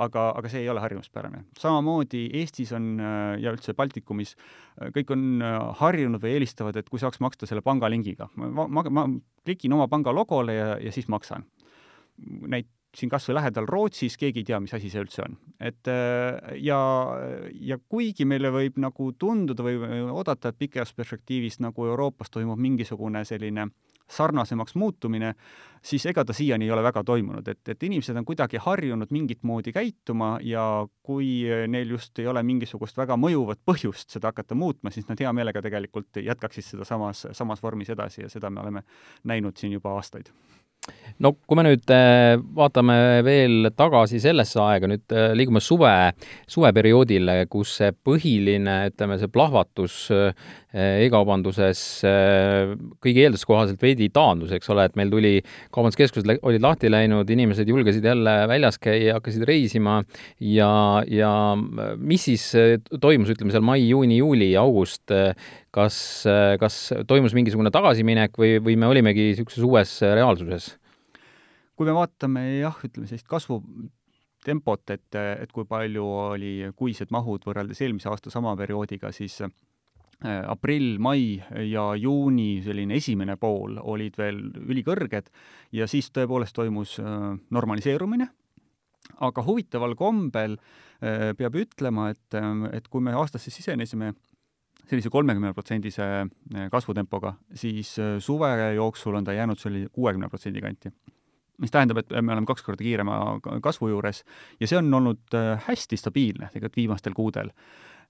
aga, 0.00 0.30
aga 0.40 0.52
see 0.52 0.64
ei 0.64 0.70
ole 0.72 0.80
harjumuspärane. 0.80 1.44
samamoodi 1.60 2.24
Eestis 2.40 2.72
on 2.72 2.94
äh, 2.96 3.34
ja 3.44 3.52
üldse 3.52 3.76
Baltikumis 3.76 4.32
kõik 4.94 5.12
on 5.14 5.44
harjunud 5.78 6.22
või 6.22 6.32
eelistavad, 6.34 6.76
et 6.80 6.88
kui 6.90 6.98
saaks 6.98 7.20
maksta 7.22 7.46
selle 7.46 7.62
pangalingiga. 7.62 8.30
ma, 8.40 8.64
ma, 8.66 8.82
ma 8.88 9.04
klikin 9.44 9.76
oma 9.76 9.86
panga 9.92 10.12
logole 10.14 10.56
ja, 10.56 10.72
ja 10.80 10.92
siis 10.94 11.06
maksan. 11.12 11.44
Näit-, 12.48 12.72
siin 12.94 13.10
kas 13.10 13.28
või 13.28 13.38
lähedal 13.38 13.66
Rootsis, 13.68 14.16
keegi 14.20 14.42
ei 14.42 14.48
tea, 14.50 14.60
mis 14.62 14.74
asi 14.76 14.90
see 14.92 15.02
üldse 15.02 15.24
on. 15.24 15.38
et 15.60 15.90
äh, 15.90 16.54
ja, 16.62 16.78
ja 17.60 17.78
kuigi 17.88 18.26
meile 18.28 18.52
võib 18.54 18.78
nagu 18.82 19.12
tunduda 19.18 19.66
või 19.66 20.04
oodata, 20.10 20.52
et 20.52 20.58
pikas 20.58 20.94
perspektiivis 20.94 21.60
nagu 21.64 21.86
Euroopas 21.86 22.30
toimub 22.30 22.60
mingisugune 22.60 23.24
selline 23.24 23.68
sarnasemaks 24.10 24.74
muutumine, 24.74 25.34
siis 25.82 26.06
ega 26.06 26.24
ta 26.24 26.32
siiani 26.36 26.64
ei 26.64 26.70
ole 26.70 26.82
väga 26.84 27.02
toimunud, 27.04 27.48
et, 27.48 27.60
et 27.68 27.82
inimesed 27.88 28.16
on 28.16 28.26
kuidagi 28.28 28.60
harjunud 28.60 29.12
mingit 29.16 29.42
moodi 29.42 29.72
käituma 29.72 30.36
ja 30.44 30.64
kui 31.02 31.44
neil 31.68 31.94
just 31.96 32.18
ei 32.18 32.26
ole 32.28 32.42
mingisugust 32.42 32.96
väga 33.00 33.16
mõjuvat 33.20 33.62
põhjust 33.64 34.16
seda 34.16 34.32
hakata 34.32 34.54
muutma, 34.54 34.92
siis 34.92 35.08
nad 35.08 35.20
hea 35.20 35.32
meelega 35.32 35.62
tegelikult 35.64 36.20
jätkaksid 36.20 36.68
seda 36.68 36.88
samas, 36.88 37.26
samas 37.32 37.62
vormis 37.62 37.90
edasi 37.96 38.26
ja 38.26 38.28
seda 38.32 38.50
me 38.50 38.60
oleme 38.60 38.84
näinud 39.24 39.56
siin 39.56 39.72
juba 39.78 39.96
aastaid 39.96 40.32
no 41.22 41.32
kui 41.46 41.58
me 41.58 41.64
nüüd 41.66 41.90
äh, 41.94 42.34
vaatame 42.56 42.96
veel 43.26 43.70
tagasi 43.76 44.20
sellesse 44.22 44.60
aega, 44.62 44.90
nüüd 44.90 45.14
äh, 45.14 45.30
liigume 45.38 45.62
suve, 45.62 45.92
suveperioodile, 46.50 47.44
kus 47.52 47.76
see 47.80 47.92
põhiline, 47.94 48.78
ütleme, 48.90 49.18
see 49.20 49.30
plahvatus 49.32 49.98
äh, 50.14 50.50
e-kaubanduses 50.74 51.80
kõigi 53.04 53.22
eelduste 53.22 53.46
kohaselt 53.46 53.82
veidi 53.82 54.08
taandus, 54.14 54.52
eks 54.56 54.70
ole, 54.74 54.88
et 54.88 54.96
meil 54.98 55.12
tuli, 55.12 55.32
kaubanduskeskused 55.74 56.42
olid 56.42 56.64
lahti 56.64 56.90
läinud, 56.90 57.30
inimesed 57.30 57.70
julgesid 57.70 58.04
jälle 58.04 58.36
väljas 58.50 58.80
käia, 58.82 59.18
hakkasid 59.18 59.46
reisima 59.48 60.00
ja, 60.42 60.70
ja 61.06 61.32
mis 61.98 62.26
siis 62.26 62.48
toimus, 63.00 63.30
ütleme 63.34 63.54
seal 63.54 63.66
mai, 63.66 63.80
juuni, 63.86 64.18
juuli, 64.18 64.50
august, 64.58 65.14
kas, 65.74 65.98
kas 66.60 66.80
toimus 67.06 67.36
mingisugune 67.38 67.72
tagasiminek 67.74 68.38
või, 68.40 68.56
või 68.64 68.78
me 68.80 68.90
olimegi 68.90 69.30
niisuguses 69.32 69.66
uues 69.66 70.00
reaalsuses? 70.04 70.72
kui 71.74 71.88
me 71.88 71.94
vaatame 71.96 72.44
jah, 72.60 72.76
ütleme 72.86 73.08
sellist 73.10 73.26
kasvu 73.26 73.58
tempot, 74.44 74.82
et, 74.92 75.16
et 75.16 75.52
kui 75.52 75.66
palju 75.68 76.04
oli 76.34 76.54
kuised 76.76 77.12
mahud 77.14 77.44
võrreldes 77.48 77.80
eelmise 77.82 78.10
aasta 78.12 78.32
sama 78.32 78.52
perioodiga, 78.58 79.10
siis 79.14 79.40
äh, 79.44 79.52
aprill, 80.22 80.98
mai 81.02 81.42
ja 81.68 81.88
juuni 81.98 82.62
selline 82.64 82.96
esimene 83.00 83.36
pool 83.40 83.78
olid 83.82 84.16
veel 84.18 84.40
ülikõrged 84.62 85.30
ja 85.76 85.88
siis 85.90 86.10
tõepoolest 86.14 86.54
toimus 86.56 86.98
äh, 87.02 87.32
normaliseerumine, 87.50 88.28
aga 89.26 89.44
huvitaval 89.44 89.96
kombel 89.98 90.58
äh, 90.58 91.32
peab 91.36 91.58
ütlema, 91.60 92.10
et, 92.14 92.38
et 92.72 92.88
kui 92.88 93.04
me 93.04 93.16
aastasse 93.16 93.52
sisenesime 93.52 94.14
sellise 94.84 95.08
kolmekümneprotsendise 95.08 96.06
kasvutempoga, 96.68 97.30
siis 97.56 97.94
suve 98.20 98.50
jooksul 98.76 99.16
on 99.16 99.24
ta 99.24 99.32
jäänud 99.32 99.56
selle 99.56 99.86
kuuekümne 99.88 100.28
protsendi 100.28 100.60
kanti 100.60 100.92
mis 101.62 101.70
tähendab, 101.70 102.00
et 102.02 102.12
me 102.20 102.34
oleme 102.34 102.48
kaks 102.48 102.64
korda 102.66 102.82
kiirema 102.82 103.18
kasvu 103.62 103.90
juures 103.92 104.22
ja 104.60 104.68
see 104.68 104.78
on 104.80 104.90
olnud 105.00 105.36
äh, 105.38 105.54
hästi 105.68 105.98
stabiilne 106.00 106.50
tegelikult 106.52 106.80
viimastel 106.80 107.16
kuudel. 107.16 107.52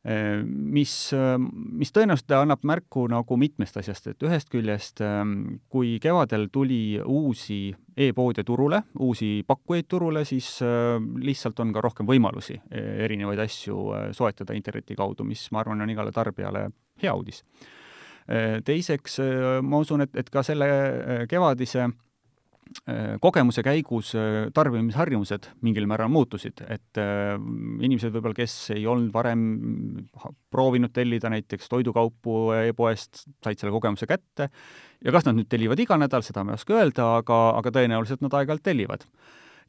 Äh, 0.04 0.42
mis, 0.44 1.14
äh, 1.16 1.38
mis 1.72 1.88
tõenäoliselt 1.96 2.34
annab 2.36 2.64
märku 2.68 3.06
nagu 3.08 3.38
mitmest 3.40 3.78
asjast, 3.80 4.10
et 4.10 4.24
ühest 4.26 4.50
küljest 4.52 5.00
ähm, 5.00 5.62
kui 5.72 5.94
kevadel 5.96 6.50
tuli 6.52 6.98
uusi 7.00 7.70
e-poode 7.96 8.44
turule, 8.44 8.82
uusi 9.00 9.38
pakkujaid 9.48 9.88
turule, 9.88 10.26
siis 10.28 10.58
lihtsalt 11.24 11.62
on 11.62 11.72
ka 11.72 11.80
rohkem 11.80 12.08
võimalusi 12.10 12.58
erinevaid 12.74 13.38
asju 13.46 13.78
soetada 14.12 14.52
interneti 14.58 14.96
kaudu, 14.98 15.24
mis 15.24 15.46
ma 15.54 15.62
arvan, 15.62 15.80
on 15.80 15.92
igale 15.94 16.12
tarbijale 16.12 16.66
hea 17.00 17.14
uudis. 17.14 17.44
Teiseks 18.66 19.20
ma 19.62 19.78
usun, 19.78 20.02
et, 20.02 20.16
et 20.18 20.30
ka 20.32 20.42
selle 20.42 20.66
kevadise 21.30 21.86
kogemuse 23.22 23.62
käigus 23.64 24.10
äh, 24.18 24.48
tarbimisharjumused 24.54 25.50
mingil 25.64 25.86
määral 25.88 26.10
muutusid, 26.12 26.60
et 26.68 27.00
äh, 27.00 27.36
inimesed 27.80 28.12
võib-olla, 28.14 28.36
kes 28.36 28.56
ei 28.74 28.84
olnud 28.90 29.12
varem 29.14 29.44
proovinud 30.52 30.92
tellida 30.94 31.30
näiteks 31.32 31.70
toidukaupu 31.72 32.50
e-poest, 32.58 33.24
said 33.44 33.60
selle 33.60 33.72
kogemuse 33.74 34.08
kätte. 34.10 34.50
Ja 35.04 35.14
kas 35.14 35.26
nad 35.28 35.38
nüüd 35.38 35.48
tellivad 35.52 35.80
iga 35.80 35.98
nädal, 36.00 36.24
seda 36.26 36.44
ma 36.44 36.54
ei 36.54 36.60
oska 36.60 36.76
öelda, 36.80 37.08
aga, 37.22 37.40
aga 37.60 37.72
tõenäoliselt 37.78 38.24
nad 38.24 38.36
aeg-ajalt 38.36 38.64
tellivad 38.66 39.08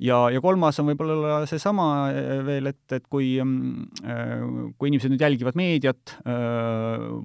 ja, 0.03 0.17
ja 0.33 0.41
kolmas 0.43 0.77
on 0.81 0.89
võib-olla 0.89 1.37
seesama 1.49 1.85
eh, 2.11 2.39
veel, 2.45 2.69
et, 2.71 2.83
et 2.97 3.05
kui, 3.11 3.29
mm, 3.41 4.01
eh, 4.03 4.43
kui 4.79 4.91
inimesed 4.91 5.13
nüüd 5.13 5.23
jälgivad 5.23 5.57
meediat, 5.59 6.15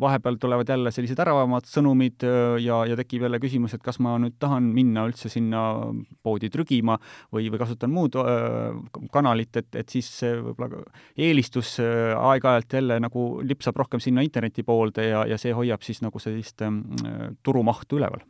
vahepeal 0.00 0.36
tulevad 0.40 0.68
jälle 0.70 0.92
sellised 0.94 1.18
äravamad 1.22 1.66
sõnumid 1.68 2.24
ja, 2.62 2.80
ja 2.88 2.96
tekib 2.98 3.24
jälle 3.26 3.40
küsimus, 3.42 3.74
et 3.74 3.84
kas 3.84 4.00
ma 4.02 4.16
nüüd 4.22 4.36
tahan 4.42 4.68
minna 4.74 5.04
üldse 5.08 5.30
sinna 5.32 5.62
poodi 6.24 6.50
trügima 6.52 6.96
või, 7.32 7.48
või 7.52 7.60
kasutan 7.60 7.92
muud 7.94 8.18
kanalit, 9.12 9.60
et, 9.60 9.70
et 9.82 9.92
siis 9.92 10.08
võib-olla 10.22 10.82
eelistus 11.18 11.76
aeg-ajalt 11.80 12.78
jälle 12.80 13.00
nagu 13.02 13.28
lipsab 13.46 13.78
rohkem 13.80 14.02
sinna 14.02 14.24
interneti 14.26 14.64
poolde 14.66 15.08
ja, 15.10 15.24
ja 15.28 15.38
see 15.40 15.54
hoiab 15.56 15.84
siis 15.86 16.02
nagu 16.04 16.22
sellist 16.22 16.62
turumahtu 17.42 18.00
üleval. 18.00 18.24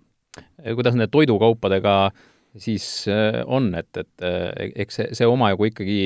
kuidas 0.77 0.95
need 0.97 1.11
toidukaupadega 1.11 1.97
äh, 2.07 2.29
siis 2.59 2.85
äh, 3.09 3.43
on, 3.47 3.73
et, 3.79 3.91
et 3.97 4.27
äh, 4.27 4.71
eks 4.85 5.01
see, 5.01 5.09
see 5.21 5.29
omajagu 5.29 5.71
ikkagi 5.71 6.01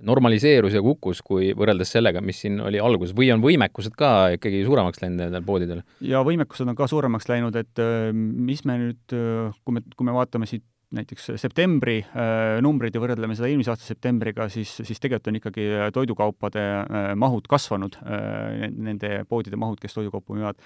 normaliseerus 0.00 0.72
ja 0.72 0.80
kukkus, 0.80 1.20
kui 1.20 1.50
võrreldes 1.56 1.90
sellega, 1.92 2.22
mis 2.24 2.38
siin 2.40 2.56
oli 2.64 2.80
alguses, 2.80 3.12
või 3.16 3.28
on 3.34 3.42
võimekused 3.44 3.92
ka 3.98 4.30
ikkagi 4.38 4.62
suuremaks 4.64 5.02
läinud 5.02 5.26
nendel 5.26 5.44
poodidel? 5.44 5.82
ja 6.00 6.22
võimekused 6.24 6.70
on 6.70 6.78
ka 6.78 6.88
suuremaks 6.90 7.28
läinud, 7.28 7.56
et 7.60 7.82
äh, 7.84 8.08
mis 8.14 8.64
me 8.68 8.78
nüüd, 8.80 9.02
kui 9.12 9.76
me, 9.76 9.84
kui 9.96 10.08
me 10.08 10.16
vaatame 10.16 10.48
siit 10.48 10.64
näiteks 10.96 11.30
septembri 11.38 12.00
äh, 12.02 12.58
numbrid 12.64 12.94
ja 12.96 13.02
võrdleme 13.02 13.36
seda 13.38 13.50
eelmise 13.50 13.70
aasta 13.72 13.86
septembriga, 13.86 14.48
siis, 14.50 14.72
siis 14.82 14.98
tegelikult 15.02 15.30
on 15.30 15.38
ikkagi 15.38 15.66
toidukaupade 15.94 16.64
äh, 16.64 17.10
mahud 17.20 17.46
kasvanud 17.50 18.00
äh,, 18.02 18.66
nende 18.74 19.20
poodide 19.30 19.60
mahud, 19.60 19.78
kes 19.82 19.94
toidukaupu 19.96 20.38
müüvad. 20.38 20.58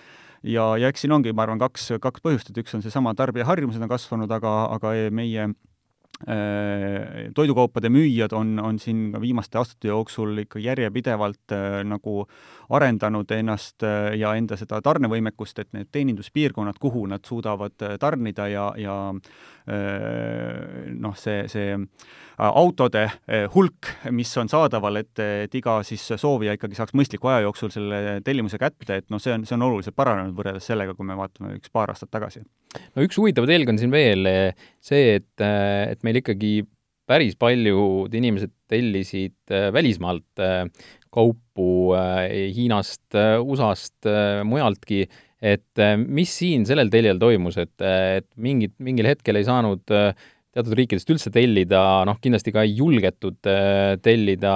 Ja, 0.45 0.75
ja 0.81 0.89
eks 0.93 1.05
siin 1.05 1.13
ongi, 1.17 1.33
ma 1.37 1.45
arvan, 1.47 1.61
kaks, 1.61 1.95
kaks 2.05 2.25
põhjust, 2.25 2.51
et 2.53 2.65
üks 2.65 2.77
on 2.77 2.85
seesama 2.85 3.15
tarbijaharjumused 3.17 3.85
on 3.85 3.93
kasvanud, 3.93 4.33
aga, 4.33 4.57
aga 4.77 4.97
meie 5.13 5.49
Äh, 5.49 5.74
toidukaupade 7.35 7.89
müüjad 7.91 8.33
on, 8.33 8.59
on 8.63 8.79
siin 8.79 9.09
ka 9.13 9.21
viimaste 9.21 9.59
aastate 9.59 9.89
jooksul 9.89 10.39
ikka 10.45 10.63
järjepidevalt 10.63 11.53
äh, 11.53 11.81
nagu 11.85 12.23
arendanud 12.71 13.31
ennast 13.35 13.83
äh, 13.83 14.15
ja 14.19 14.35
enda 14.39 14.57
seda 14.57 14.79
tarnevõimekust, 14.85 15.59
et 15.59 15.73
need 15.75 15.91
teeninduspiirkonnad, 15.93 16.79
kuhu 16.81 17.07
nad 17.11 17.25
suudavad 17.27 17.75
tarnida 18.01 18.47
ja, 18.49 18.69
ja 18.79 18.97
noh, 20.95 21.17
see, 21.19 21.49
see 21.49 21.75
autode 22.39 23.05
hulk, 23.55 23.89
mis 24.11 24.33
on 24.41 24.49
saadaval, 24.51 24.99
et, 25.03 25.21
et 25.47 25.55
iga 25.55 25.77
siis 25.87 26.03
soovija 26.19 26.57
ikkagi 26.57 26.79
saaks 26.79 26.97
mõistliku 26.99 27.31
aja 27.31 27.45
jooksul 27.45 27.71
selle 27.71 28.19
tellimuse 28.27 28.59
kätte, 28.59 29.01
et 29.01 29.07
noh, 29.13 29.23
see 29.23 29.37
on, 29.37 29.45
see 29.47 29.55
on 29.55 29.67
oluliselt 29.69 29.95
paranenud 29.95 30.35
võrreldes 30.35 30.67
sellega, 30.67 30.97
kui 30.99 31.07
me 31.07 31.19
vaatame 31.19 31.55
üks 31.61 31.71
paar 31.75 31.95
aastat 31.95 32.11
tagasi. 32.15 32.43
no 32.97 33.07
üks 33.07 33.21
huvitav 33.21 33.47
telg 33.51 33.71
on 33.71 33.79
siin 33.79 33.95
veel 33.95 34.27
see, 34.83 35.21
et, 35.21 35.47
et 35.47 36.03
meil 36.07 36.23
ikkagi 36.23 36.57
päris 37.09 37.37
paljud 37.41 38.15
inimesed 38.15 38.53
tellisid 38.71 39.53
äh, 39.53 39.69
välismaalt 39.73 40.41
äh, 40.41 40.65
kaupu 41.15 41.95
äh, 41.95 42.51
Hiinast, 42.57 43.15
USA-st, 43.45 44.09
mujaltki, 44.49 45.05
et 45.45 45.83
mis 46.09 46.33
siin 46.41 46.65
sellel 46.67 46.89
teljel 46.91 47.21
toimus, 47.21 47.59
et, 47.61 47.75
et 47.85 48.27
mingit, 48.41 48.73
mingil 48.83 49.07
hetkel 49.07 49.37
ei 49.39 49.45
saanud 49.47 49.93
teatud 50.55 50.77
riikidest 50.79 51.11
üldse 51.11 51.33
tellida, 51.35 51.81
noh, 52.09 52.19
kindlasti 52.23 52.55
ka 52.55 52.65
ei 52.65 52.75
julgetud 52.79 53.51
äh, 53.51 53.95
tellida, 54.05 54.55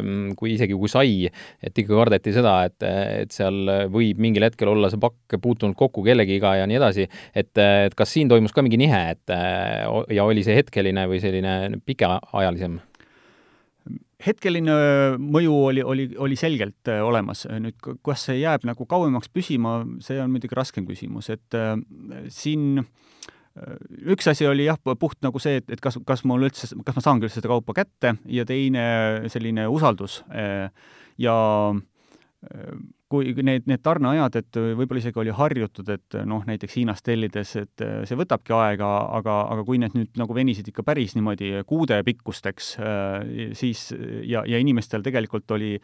ähm, 0.00 0.30
kui 0.38 0.54
isegi 0.56 0.76
kui 0.78 0.90
sai, 0.92 1.26
et 1.62 1.82
ikka 1.82 1.98
kardeti 1.98 2.34
seda, 2.36 2.56
et, 2.68 2.78
et 3.22 3.34
seal 3.34 3.88
võib 3.92 4.22
mingil 4.22 4.48
hetkel 4.48 4.72
olla 4.72 4.90
see 4.92 5.00
pakk 5.02 5.38
puutunud 5.42 5.76
kokku 5.78 6.04
kellegiga 6.06 6.56
ja 6.60 6.68
nii 6.68 6.80
edasi, 6.80 7.08
et, 7.34 7.52
et 7.58 7.98
kas 7.98 8.14
siin 8.14 8.30
toimus 8.32 8.54
ka 8.56 8.64
mingi 8.64 8.80
nihe, 8.80 9.02
et 9.16 9.36
ja 10.16 10.24
oli 10.24 10.44
see 10.46 10.56
hetkeline 10.58 11.06
või 11.10 11.20
selline 11.22 11.82
pikaajalisem? 11.86 12.80
hetkeline 14.22 14.74
mõju 15.18 15.54
oli, 15.68 15.82
oli, 15.82 16.06
oli 16.22 16.36
selgelt 16.38 16.90
äh, 16.90 17.02
olemas. 17.04 17.44
nüüd 17.50 17.78
kas 18.06 18.28
see 18.28 18.38
jääb 18.42 18.66
nagu 18.68 18.86
kauemaks 18.88 19.30
püsima, 19.32 19.80
see 20.04 20.20
on 20.22 20.32
muidugi 20.32 20.58
raskem 20.58 20.86
küsimus, 20.88 21.30
et 21.34 21.58
äh, 21.58 21.74
siin 22.32 22.84
äh, 22.84 22.90
üks 24.14 24.30
asi 24.32 24.46
oli 24.48 24.64
jah, 24.64 24.78
puht 24.80 25.20
nagu 25.24 25.40
see, 25.42 25.60
et, 25.60 25.68
et 25.72 25.80
kas, 25.82 25.98
kas 26.08 26.24
mul 26.28 26.48
üldse, 26.48 26.70
kas 26.86 26.96
ma 26.96 27.04
saangi 27.04 27.28
üldse 27.28 27.40
seda 27.40 27.52
kaupa 27.52 27.76
kätte 27.82 28.16
ja 28.30 28.46
teine 28.48 28.84
selline 29.32 29.68
usaldus 29.68 30.22
ja 31.20 31.36
kui 33.12 33.34
need, 33.44 33.66
need 33.68 33.82
tarneajad, 33.84 34.38
et 34.40 34.58
võib-olla 34.78 35.02
isegi 35.02 35.20
oli 35.20 35.34
harjutud, 35.36 35.90
et 35.92 36.16
noh, 36.26 36.42
näiteks 36.48 36.78
Hiinast 36.78 37.04
tellides, 37.06 37.52
et 37.60 37.84
see 38.08 38.18
võtabki 38.18 38.54
aega, 38.56 38.88
aga, 39.18 39.36
aga 39.52 39.66
kui 39.68 39.80
need 39.82 39.94
nüüd 39.98 40.16
nagu 40.20 40.36
venisid 40.36 40.70
ikka 40.72 40.84
päris 40.86 41.14
niimoodi 41.18 41.52
kuude 41.68 42.00
pikkusteks, 42.08 42.72
siis 43.58 43.84
ja, 44.26 44.46
ja 44.48 44.62
inimestel 44.62 45.04
tegelikult 45.04 45.52
oli 45.58 45.74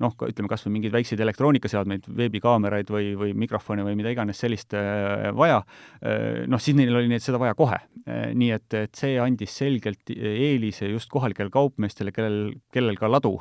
noh, 0.00 0.14
ütleme 0.28 0.48
kas 0.50 0.64
või 0.66 0.76
mingeid 0.78 0.94
väikseid 0.94 1.20
elektroonikaseadmeid, 1.24 2.06
veebikaameraid 2.16 2.90
või, 2.92 3.12
või 3.18 3.34
mikrofone 3.44 3.84
või 3.86 3.96
mida 3.98 4.12
iganes 4.14 4.40
sellist 4.40 4.74
äh, 4.78 5.28
vaja, 5.36 5.60
äh, 6.00 6.42
noh, 6.50 6.62
siis 6.62 6.76
neil 6.78 6.96
oli 6.96 7.10
neid, 7.12 7.24
seda 7.24 7.40
vaja 7.42 7.56
kohe. 7.58 7.78
Äh, 8.06 8.32
nii 8.38 8.50
et, 8.56 8.68
et 8.78 8.98
see 8.98 9.18
andis 9.22 9.56
selgelt 9.62 10.14
eelise 10.14 10.88
just 10.92 11.10
kohalikele 11.12 11.52
kaupmeestele, 11.52 12.14
kellel, 12.14 12.54
kellel 12.72 12.98
ka 13.00 13.10
ladu 13.10 13.34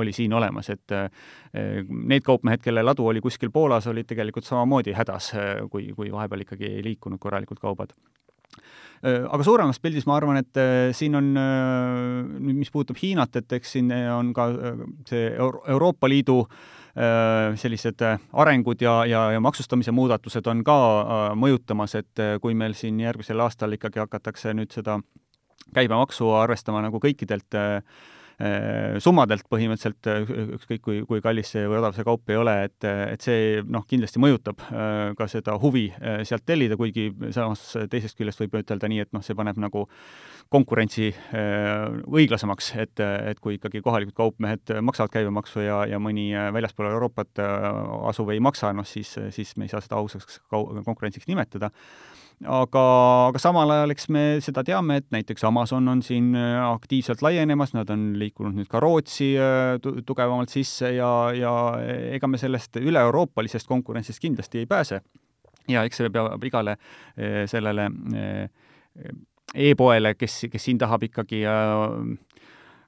oli 0.00 0.12
siin 0.14 0.32
olemas, 0.36 0.70
et 0.72 0.92
need 1.52 2.24
kaupmehed, 2.24 2.62
kelle 2.64 2.82
ladu 2.84 3.06
oli 3.10 3.22
kuskil 3.24 3.50
Poolas, 3.52 3.88
olid 3.90 4.08
tegelikult 4.08 4.46
samamoodi 4.46 4.94
hädas, 4.96 5.32
kui, 5.72 5.90
kui 5.96 6.12
vahepeal 6.12 6.44
ikkagi 6.44 6.68
ei 6.78 6.84
liikunud 6.86 7.20
korralikult 7.22 7.60
kaubad 7.62 7.94
aga 9.00 9.44
suuremas 9.46 9.80
pildis 9.80 10.04
ma 10.08 10.18
arvan, 10.18 10.40
et 10.42 10.60
äh, 10.60 10.90
siin 10.96 11.16
on 11.16 11.30
äh, 11.40 12.26
nüüd, 12.36 12.58
mis 12.60 12.72
puudutab 12.72 13.00
Hiinat, 13.00 13.38
et 13.40 13.56
eks 13.56 13.78
siin 13.78 13.88
on 14.12 14.34
ka 14.36 14.50
see 15.08 15.30
Euroopa 15.38 16.10
Liidu 16.10 16.42
sellised 16.90 18.02
arengud 18.34 18.80
ja, 18.82 19.04
ja, 19.06 19.20
ja 19.30 19.40
maksustamise 19.40 19.92
muudatused 19.94 20.48
on 20.50 20.64
ka 20.66 20.74
mõjutamas, 21.38 21.94
et 21.94 22.22
kui 22.42 22.56
meil 22.58 22.74
siin 22.74 22.98
järgmisel 23.00 23.40
aastal 23.40 23.76
ikkagi 23.76 24.02
hakatakse 24.02 24.50
nüüd 24.58 24.74
seda 24.74 24.98
käibemaksu 25.70 26.32
arvestama 26.34 26.82
nagu 26.82 26.98
kõikidelt 27.00 27.54
summadelt 29.04 29.44
põhimõtteliselt, 29.52 30.06
ükskõik 30.56 30.82
kui, 30.84 31.00
kui 31.08 31.20
kallis 31.24 31.50
see 31.52 31.66
või 31.68 31.80
odav 31.80 31.92
see 31.96 32.06
kaup 32.06 32.30
ei 32.32 32.38
ole, 32.40 32.54
et, 32.68 32.86
et 32.86 33.24
see 33.24 33.60
noh, 33.68 33.84
kindlasti 33.88 34.22
mõjutab 34.22 34.62
ka 35.18 35.28
seda 35.28 35.56
huvi 35.60 35.88
sealt 36.24 36.46
tellida, 36.48 36.78
kuigi 36.80 37.10
samas 37.36 37.62
teisest 37.92 38.16
küljest 38.16 38.40
võib 38.40 38.56
ütelda 38.62 38.88
nii, 38.88 39.02
et 39.04 39.12
noh, 39.16 39.24
see 39.24 39.36
paneb 39.36 39.60
nagu 39.60 39.84
konkurentsi 40.50 41.10
õiglasemaks, 42.10 42.72
et, 42.80 43.02
et 43.02 43.42
kui 43.44 43.58
ikkagi 43.58 43.84
kohalikud 43.84 44.16
kaupmehed 44.16 44.72
maksavad 44.88 45.12
käibemaksu 45.14 45.66
ja, 45.66 45.82
ja 45.90 46.00
mõni 46.02 46.30
väljaspool 46.32 46.88
Euroopat 46.90 47.42
asuv 48.08 48.32
ei 48.32 48.40
maksa, 48.40 48.72
noh 48.76 48.88
siis, 48.88 49.12
siis 49.36 49.52
me 49.60 49.68
ei 49.68 49.74
saa 49.74 49.84
seda 49.84 50.00
ausaks 50.00 50.40
konkurentsiks 50.48 51.28
nimetada 51.28 51.70
aga, 52.46 52.82
aga 53.28 53.40
samal 53.42 53.70
ajal 53.74 53.92
eks 53.94 54.08
me 54.12 54.22
seda 54.44 54.62
teame, 54.66 55.00
et 55.00 55.08
näiteks 55.12 55.44
Amazon 55.48 55.88
on 55.92 56.02
siin 56.04 56.32
äh, 56.38 56.56
aktiivselt 56.64 57.22
laienemas, 57.24 57.74
nad 57.76 57.90
on 57.92 58.12
liikunud 58.20 58.56
nüüd 58.56 58.70
ka 58.70 58.80
Rootsi 58.80 59.32
äh, 59.36 59.76
tugevamalt 59.80 60.52
sisse 60.52 60.94
ja, 60.96 61.10
ja 61.36 61.52
ega 62.16 62.30
me 62.30 62.40
sellest 62.40 62.80
üle-euroopalisest 62.80 63.68
konkurentsist 63.68 64.22
kindlasti 64.22 64.64
ei 64.64 64.70
pääse. 64.70 65.02
ja 65.68 65.84
eks 65.86 66.00
see 66.00 66.10
peab 66.10 66.44
igale 66.44 66.76
äh, 66.76 67.44
sellele 67.50 67.90
e-poele, 69.54 70.14
kes, 70.14 70.46
kes 70.50 70.64
siin 70.64 70.78
tahab 70.78 71.04
ikkagi 71.06 71.44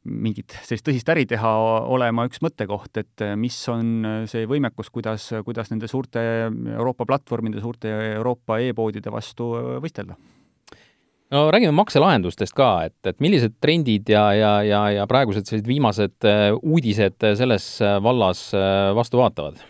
mingit 0.02 0.54
sellist 0.66 0.86
tõsist 0.86 1.10
äri 1.12 1.24
teha, 1.30 1.50
olema 1.94 2.26
üks 2.26 2.42
mõttekoht, 2.42 2.98
et 2.98 3.22
äh, 3.22 3.34
mis 3.38 3.56
on 3.70 4.06
äh, 4.06 4.20
see 4.30 4.46
võimekus, 4.50 4.90
kuidas, 4.94 5.28
kuidas 5.46 5.70
nende 5.70 5.90
suurte 5.90 6.22
Euroopa 6.50 7.06
platvormide, 7.08 7.62
suurte 7.62 7.92
Euroopa 8.16 8.58
e-poodide 8.64 9.12
vastu 9.14 9.52
äh, 9.58 9.74
võistelda 9.82 10.18
no 11.32 11.44
räägime 11.54 11.72
makselahendustest 11.78 12.54
ka, 12.56 12.70
et, 12.90 12.98
et 13.08 13.22
millised 13.22 13.54
trendid 13.62 14.10
ja, 14.10 14.24
ja, 14.36 14.54
ja, 14.66 14.82
ja 14.98 15.06
praegused 15.08 15.46
sellised 15.48 15.70
viimased 15.70 16.26
uudised 16.60 17.24
selles 17.38 17.68
vallas 18.04 18.50
vastu 18.98 19.22
vaatavad? 19.22 19.62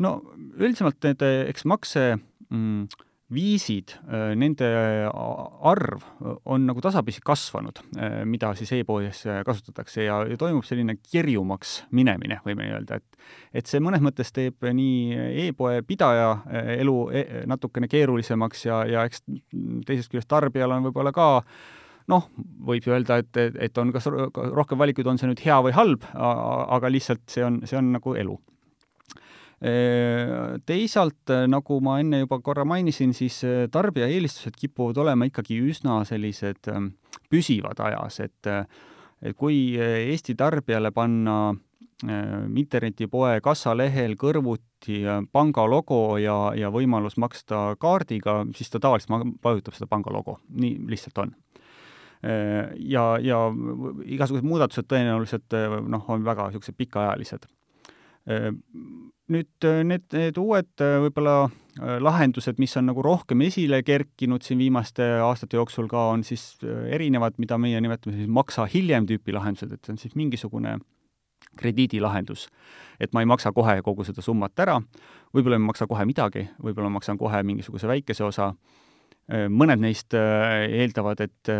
no 0.00 0.14
üldisemalt 0.54 1.02
need, 1.04 1.26
eks 1.50 1.66
makse 1.68 2.14
mm, 2.14 2.86
viisid, 3.34 3.94
äh, 4.08 4.32
nende 4.38 4.68
arv 5.10 6.04
on 6.44 6.66
nagu 6.68 6.82
tasapisi 6.84 7.22
kasvanud, 7.24 7.80
äh, 7.98 8.16
mida 8.28 8.52
siis 8.58 8.72
e-poes 8.78 9.24
kasutatakse 9.46 10.06
ja, 10.06 10.20
ja 10.28 10.38
toimub 10.40 10.66
selline 10.66 10.96
kirjumaks 11.02 11.84
minemine, 11.94 12.40
võime 12.46 12.70
öelda, 12.72 13.00
et 13.00 13.10
et 13.56 13.70
see 13.70 13.80
mõnes 13.80 14.02
mõttes 14.04 14.34
teeb 14.36 14.66
nii 14.76 15.46
e-poe 15.46 15.80
pidaja 15.86 16.30
äh, 16.34 16.74
elu 16.80 16.96
e 17.14 17.24
natukene 17.48 17.88
keerulisemaks 17.88 18.66
ja, 18.66 18.82
ja 18.88 19.06
eks 19.08 19.24
teisest 19.86 20.12
küljest 20.12 20.28
tarbijal 20.28 20.74
on 20.76 20.88
võib-olla 20.88 21.14
ka 21.14 21.28
noh, 22.12 22.26
võib 22.68 22.84
ju 22.84 22.92
öelda, 22.92 23.22
et, 23.22 23.38
et 23.64 23.78
on 23.80 23.92
kas 23.94 24.10
rohkem 24.10 24.78
valikuid, 24.78 25.08
on 25.08 25.20
see 25.20 25.30
nüüd 25.30 25.40
hea 25.40 25.56
või 25.64 25.72
halb, 25.72 26.04
aga 26.12 26.90
lihtsalt 26.92 27.24
see 27.32 27.46
on, 27.46 27.62
see 27.64 27.80
on 27.80 27.94
nagu 27.96 28.16
elu 28.20 28.36
Teisalt, 29.64 31.30
nagu 31.48 31.78
ma 31.80 31.96
enne 32.02 32.18
juba 32.24 32.36
korra 32.44 32.66
mainisin, 32.68 33.14
siis 33.16 33.38
äh, 33.48 33.62
tarbija 33.72 34.10
eelistused 34.12 34.58
kipuvad 34.60 34.98
olema 35.00 35.24
ikkagi 35.30 35.56
üsna 35.64 36.02
sellised 36.04 36.68
ähm, 36.68 36.90
püsivad 37.32 37.80
ajas, 37.80 38.20
et 38.26 38.50
et 39.24 39.36
kui 39.38 39.78
äh, 39.80 40.02
Eesti 40.10 40.34
tarbijale 40.36 40.90
panna 40.92 41.36
äh, 41.54 42.42
internetipoe 42.60 43.38
kassalehel 43.44 44.18
kõrvuti 44.20 45.00
panga 45.32 45.64
logo 45.64 46.18
ja, 46.20 46.36
ja 46.60 46.68
võimalus 46.68 47.16
maksta 47.16 47.78
kaardiga, 47.80 48.42
siis 48.52 48.68
ta 48.68 48.82
tavaliselt 48.84 49.40
vajutab 49.40 49.78
seda 49.78 49.88
panga 49.88 50.12
logo, 50.12 50.36
nii 50.52 50.76
lihtsalt 50.92 51.24
on. 51.24 51.34
Ja, 52.24 53.02
ja 53.20 53.38
igasugused 54.08 54.46
muudatused 54.48 54.86
tõenäoliselt 54.88 55.56
noh, 55.92 56.06
on 56.08 56.22
väga 56.24 56.46
niisugused 56.48 56.76
pikaajalised 56.78 57.44
nüüd 59.32 59.64
äh, 59.64 59.82
need, 59.86 60.06
need 60.12 60.38
uued 60.40 60.82
äh, 60.84 60.96
võib-olla 61.06 61.36
äh, 61.46 61.96
lahendused, 62.02 62.58
mis 62.60 62.74
on 62.80 62.88
nagu 62.90 63.04
rohkem 63.04 63.44
esile 63.46 63.80
kerkinud 63.86 64.44
siin 64.44 64.60
viimaste 64.60 65.06
aastate 65.24 65.58
jooksul 65.58 65.88
ka, 65.90 66.10
on 66.12 66.24
siis 66.26 66.58
erinevad, 66.64 67.38
mida 67.40 67.58
meie 67.60 67.80
nimetame 67.84 68.18
siis 68.18 68.28
maksa 68.30 68.68
hiljem 68.70 69.08
tüüpi 69.08 69.34
lahendused, 69.36 69.72
et 69.72 69.84
see 69.84 69.96
on 69.96 70.02
siis 70.02 70.18
mingisugune 70.18 70.78
krediidilahendus. 71.58 72.48
et 73.00 73.12
ma 73.14 73.22
ei 73.22 73.26
maksa 73.26 73.52
kohe 73.52 73.80
kogu 73.82 74.04
seda 74.06 74.22
summat 74.22 74.58
ära, 74.60 74.78
võib-olla 75.34 75.58
ei 75.58 75.66
maksa 75.66 75.86
kohe 75.86 76.04
midagi, 76.06 76.48
võib-olla 76.62 76.90
ma 76.90 76.98
maksan 76.98 77.18
kohe 77.18 77.42
mingisuguse 77.46 77.88
väikese 77.90 78.24
osa, 78.24 78.52
mõned 79.30 79.80
neist 79.80 80.14
eeldavad, 80.14 81.20
et, 81.24 81.50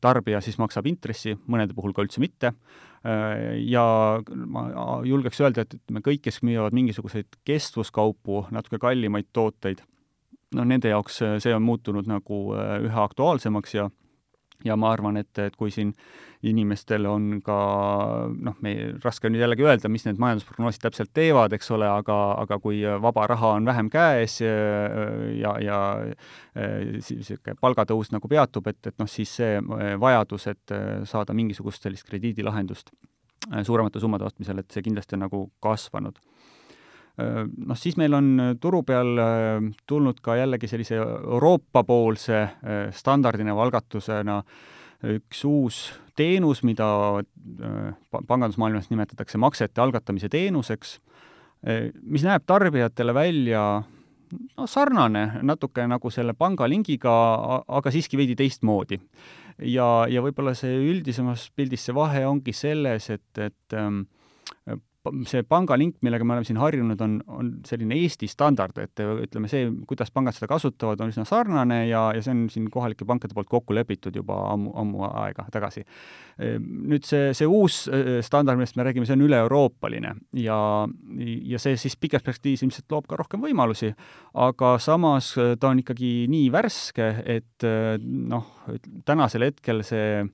tarbija 0.00 0.40
siis 0.40 0.56
maksab 0.58 0.86
intressi, 0.88 1.34
mõnede 1.46 1.76
puhul 1.76 1.92
ka 1.94 2.04
üldse 2.06 2.22
mitte 2.22 2.54
ja 3.04 3.86
ma 4.48 4.62
julgeks 5.04 5.42
öelda, 5.44 5.64
et 5.64 5.74
ütleme, 5.76 6.00
kõik, 6.04 6.22
kes 6.24 6.38
müüvad 6.46 6.72
mingisuguseid 6.72 7.36
kestvuskaupu, 7.44 8.46
natuke 8.54 8.78
kallimaid 8.80 9.28
tooteid, 9.36 9.82
noh, 10.56 10.66
nende 10.68 10.92
jaoks 10.92 11.20
äh, 11.24 11.36
see 11.42 11.54
on 11.54 11.64
muutunud 11.66 12.08
nagu 12.10 12.40
äh, 12.56 12.78
üha 12.86 13.06
aktuaalsemaks 13.08 13.76
ja 13.76 13.88
ja 14.64 14.76
ma 14.80 14.92
arvan, 14.94 15.18
et, 15.20 15.32
et 15.38 15.56
kui 15.56 15.72
siin 15.74 15.92
inimestel 16.44 17.06
on 17.08 17.40
ka 17.44 17.56
noh, 18.28 18.56
me, 18.64 18.74
raske 19.04 19.28
on 19.28 19.38
jällegi 19.38 19.64
öelda, 19.64 19.88
mis 19.92 20.04
need 20.04 20.20
majandusprognoosid 20.20 20.82
täpselt 20.84 21.12
teevad, 21.16 21.54
eks 21.56 21.70
ole, 21.76 21.88
aga, 21.88 22.18
aga 22.42 22.58
kui 22.60 22.82
vaba 23.06 23.26
raha 23.30 23.54
on 23.58 23.68
vähem 23.68 23.88
käes 23.92 24.40
ja, 24.44 25.54
ja 25.64 25.78
niisugune 26.54 27.56
palgatõus 27.60 28.12
nagu 28.12 28.28
peatub, 28.30 28.68
et, 28.72 28.80
et 28.92 28.98
noh, 29.00 29.10
siis 29.10 29.32
see 29.40 29.58
vajadus, 30.00 30.48
et 30.52 30.76
saada 31.08 31.36
mingisugust 31.36 31.84
sellist 31.84 32.08
krediidilahendust 32.10 32.92
suuremate 33.64 34.00
summade 34.00 34.24
ostmisel, 34.24 34.60
et 34.60 34.72
see 34.72 34.84
kindlasti 34.84 35.16
on 35.16 35.26
nagu 35.26 35.46
kasvanud 35.64 36.20
noh, 37.16 37.78
siis 37.78 37.96
meil 38.00 38.14
on 38.16 38.30
turu 38.60 38.82
peal 38.86 39.18
tulnud 39.86 40.18
ka 40.24 40.34
jällegi 40.40 40.70
sellise 40.70 40.96
Euroopa-poolse 40.98 42.40
standardina 42.96 43.54
või 43.54 43.68
algatusena 43.68 44.40
üks 45.14 45.44
uus 45.46 45.78
teenus, 46.16 46.62
mida 46.66 46.86
pangandusmaailmas 48.10 48.90
nimetatakse 48.90 49.38
maksete 49.38 49.82
algatamise 49.84 50.30
teenuseks, 50.32 50.96
mis 52.02 52.24
näeb 52.26 52.46
tarbijatele 52.46 53.14
välja 53.14 53.64
no 54.58 54.66
sarnane 54.70 55.24
natuke 55.46 55.86
nagu 55.88 56.10
selle 56.12 56.34
pangalingiga, 56.38 57.14
aga 57.68 57.92
siiski 57.94 58.18
veidi 58.20 58.36
teistmoodi. 58.38 59.00
ja, 59.58 60.06
ja 60.10 60.22
võib-olla 60.24 60.54
see 60.58 60.74
üldisemas 60.90 61.48
pildis 61.54 61.84
see 61.86 61.94
vahe 61.94 62.24
ongi 62.26 62.52
selles, 62.52 63.10
et, 63.10 63.38
et 63.38 63.76
see 65.28 65.44
pangalink, 65.46 65.98
millega 66.04 66.24
me 66.24 66.34
oleme 66.36 66.46
siin 66.48 66.58
harjunud, 66.60 67.00
on, 67.04 67.16
on 67.28 67.50
selline 67.68 67.96
Eesti 67.98 68.28
standard, 68.30 68.78
et 68.80 69.02
ütleme, 69.02 69.50
see, 69.52 69.66
kuidas 69.88 70.12
pangad 70.14 70.36
seda 70.36 70.48
kasutavad, 70.50 71.02
on 71.04 71.12
üsna 71.12 71.26
sarnane 71.28 71.82
ja, 71.90 72.06
ja 72.16 72.22
see 72.24 72.32
on 72.32 72.44
siin 72.52 72.70
kohalike 72.72 73.06
pankade 73.08 73.36
poolt 73.36 73.50
kokku 73.52 73.76
lepitud 73.76 74.16
juba 74.16 74.38
ammu, 74.52 74.72
ammu 74.80 75.04
aega 75.10 75.46
tagasi. 75.52 75.84
Nüüd 76.64 77.04
see, 77.08 77.34
see 77.36 77.48
uus 77.50 77.84
äh, 77.92 78.18
standard, 78.24 78.58
millest 78.60 78.78
me 78.80 78.88
räägime, 78.88 79.08
see 79.08 79.18
on 79.18 79.26
üle-euroopaline 79.26 80.14
ja, 80.40 80.58
ja 81.52 81.62
see 81.62 81.76
siis 81.80 81.98
pikas 82.00 82.24
perspektiivis 82.24 82.64
ilmselt 82.64 82.96
loob 82.96 83.08
ka 83.10 83.20
rohkem 83.20 83.44
võimalusi, 83.44 83.92
aga 84.40 84.74
samas 84.82 85.34
äh, 85.38 85.54
ta 85.60 85.74
on 85.74 85.84
ikkagi 85.84 86.16
nii 86.32 86.50
värske, 86.54 87.12
et 87.36 87.68
äh, 87.68 87.94
noh, 88.00 88.48
tänasel 89.04 89.50
hetkel 89.50 89.84
see 89.86 90.24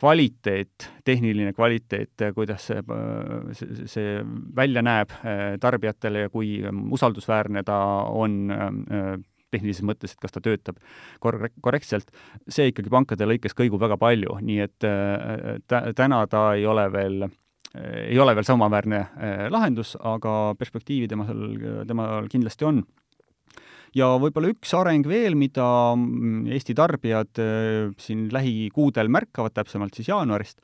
kvaliteet, 0.00 0.88
tehniline 1.04 1.52
kvaliteet, 1.52 2.24
kuidas 2.34 2.68
see, 2.70 2.82
see, 3.52 3.86
see 3.90 4.14
välja 4.56 4.82
näeb 4.82 5.12
äh, 5.18 5.56
tarbijatele 5.60 6.26
ja 6.26 6.30
kui 6.32 6.58
usaldusväärne 6.90 7.62
ta 7.66 7.78
on 8.08 8.38
äh, 8.50 9.10
tehnilises 9.52 9.84
mõttes, 9.86 10.12
et 10.12 10.22
kas 10.22 10.34
ta 10.34 10.42
töötab 10.44 10.80
kor-, 11.24 11.48
korrektselt, 11.64 12.10
see 12.48 12.70
ikkagi 12.72 12.92
pankade 12.92 13.28
lõikes 13.28 13.56
kõigub 13.56 13.80
väga 13.80 13.98
palju, 14.00 14.40
nii 14.44 14.62
et 14.64 14.88
äh, 14.88 15.92
täna 15.96 16.24
ta 16.30 16.50
ei 16.58 16.66
ole 16.66 16.88
veel 16.92 17.28
ei 17.78 18.16
ole 18.18 18.32
veel 18.32 18.46
samaväärne 18.48 18.98
lahendus, 19.52 19.90
aga 20.00 20.54
perspektiivi 20.58 21.04
temal, 21.06 21.42
temal 21.86 22.30
kindlasti 22.32 22.64
on 22.64 22.80
ja 23.98 24.12
võib-olla 24.20 24.52
üks 24.52 24.74
areng 24.76 25.06
veel, 25.08 25.36
mida 25.38 25.66
mm, 25.94 26.46
Eesti 26.54 26.76
tarbijad 26.78 27.40
äh, 27.42 27.90
siin 28.00 28.28
lähikuudel 28.34 29.10
märkavad, 29.12 29.56
täpsemalt 29.56 29.98
siis 29.98 30.10
jaanuarist, 30.12 30.62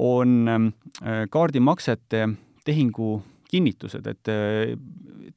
on 0.00 0.38
äh, 0.48 1.26
kaardimaksete 1.32 2.26
tehingu 2.66 3.18
kinnitused, 3.50 4.06
et 4.06 4.30
äh, 4.30 4.74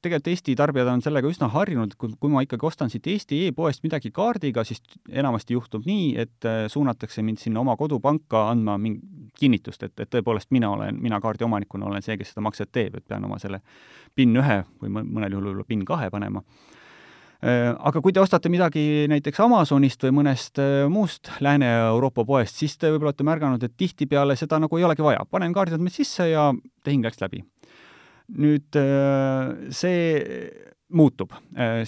tegelikult 0.03 0.29
Eesti 0.33 0.55
tarbijad 0.59 0.91
on 0.91 1.01
sellega 1.05 1.29
üsna 1.31 1.49
harjunud, 1.53 1.95
kui, 1.97 2.13
kui 2.19 2.33
ma 2.33 2.43
ikkagi 2.45 2.67
ostan 2.67 2.91
siit 2.93 3.07
Eesti 3.09 3.45
e-poest 3.47 3.85
midagi 3.85 4.11
kaardiga, 4.13 4.65
siis 4.67 4.83
enamasti 5.09 5.57
juhtub 5.57 5.87
nii, 5.87 6.13
et 6.21 6.49
suunatakse 6.69 7.23
mind 7.25 7.41
sinna 7.41 7.63
oma 7.63 7.77
kodupanka 7.79 8.47
andma 8.51 8.77
mingi 8.81 9.01
kinnitust, 9.39 9.81
et, 9.87 9.95
et 9.97 10.11
tõepoolest 10.13 10.51
mina 10.53 10.69
olen, 10.75 10.99
mina 11.01 11.17
kaardi 11.23 11.47
omanikuna 11.47 11.87
olen 11.89 12.03
see, 12.05 12.19
kes 12.19 12.35
seda 12.35 12.43
makset 12.45 12.69
teeb, 12.71 12.99
et 12.99 13.07
pean 13.09 13.23
oma 13.25 13.39
selle 13.41 13.63
PIN 14.13 14.37
ühe 14.37 14.59
või 14.83 14.93
mõnel 14.99 15.33
juhul 15.33 15.47
võib-olla 15.49 15.69
PIN 15.71 15.81
kahe 15.89 16.11
panema 16.13 16.43
aga 17.43 18.01
kui 18.03 18.13
te 18.15 18.21
ostate 18.21 18.49
midagi 18.51 19.03
näiteks 19.11 19.41
Amazonist 19.43 20.05
või 20.05 20.13
mõnest 20.21 20.61
muust 20.91 21.31
Lääne-Euroopa 21.43 22.23
poest, 22.27 22.59
siis 22.61 22.77
te 22.79 22.91
võib-olla 22.91 23.11
olete 23.11 23.25
märganud, 23.27 23.63
et 23.65 23.73
tihtipeale 23.77 24.37
seda 24.39 24.61
nagu 24.63 24.79
ei 24.79 24.85
olegi 24.87 25.03
vaja. 25.03 25.25
panen 25.29 25.53
kaardiandmed 25.53 25.91
sisse 25.91 26.29
ja 26.29 26.51
tehing 26.83 27.03
läks 27.03 27.19
läbi. 27.21 27.43
nüüd 28.39 28.79
see 29.75 29.97
muutub, 30.93 31.33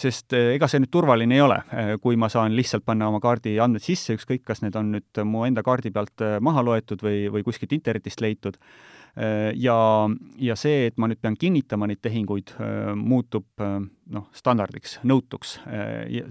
sest 0.02 0.34
ega 0.34 0.68
see 0.68 0.82
nüüd 0.84 0.92
turvaline 0.92 1.38
ei 1.38 1.46
ole, 1.46 1.62
kui 2.04 2.18
ma 2.20 2.28
saan 2.30 2.56
lihtsalt 2.58 2.84
panna 2.86 3.08
oma 3.08 3.22
kaardi 3.24 3.56
andmed 3.60 3.86
sisse, 3.86 4.18
ükskõik, 4.18 4.44
kas 4.44 4.62
need 4.66 4.76
on 4.76 4.92
nüüd 4.98 5.24
mu 5.24 5.46
enda 5.48 5.64
kaardi 5.64 5.94
pealt 5.96 6.26
maha 6.42 6.66
loetud 6.66 7.06
või, 7.06 7.30
või 7.32 7.46
kuskilt 7.48 7.78
internetist 7.78 8.22
leitud 8.22 8.60
Äh, 8.60 8.95
ja, 9.16 9.78
ja 10.44 10.56
see, 10.60 10.90
et 10.90 10.98
ma 11.00 11.08
nüüd 11.08 11.22
pean 11.24 11.38
kinnitama 11.40 11.88
neid 11.88 12.02
tehinguid, 12.04 12.52
äh, 12.60 12.92
muutub 13.00 13.64
äh, 13.64 13.78
noh, 14.12 14.28
standardiks, 14.36 15.00
nõutuks. 15.08 15.56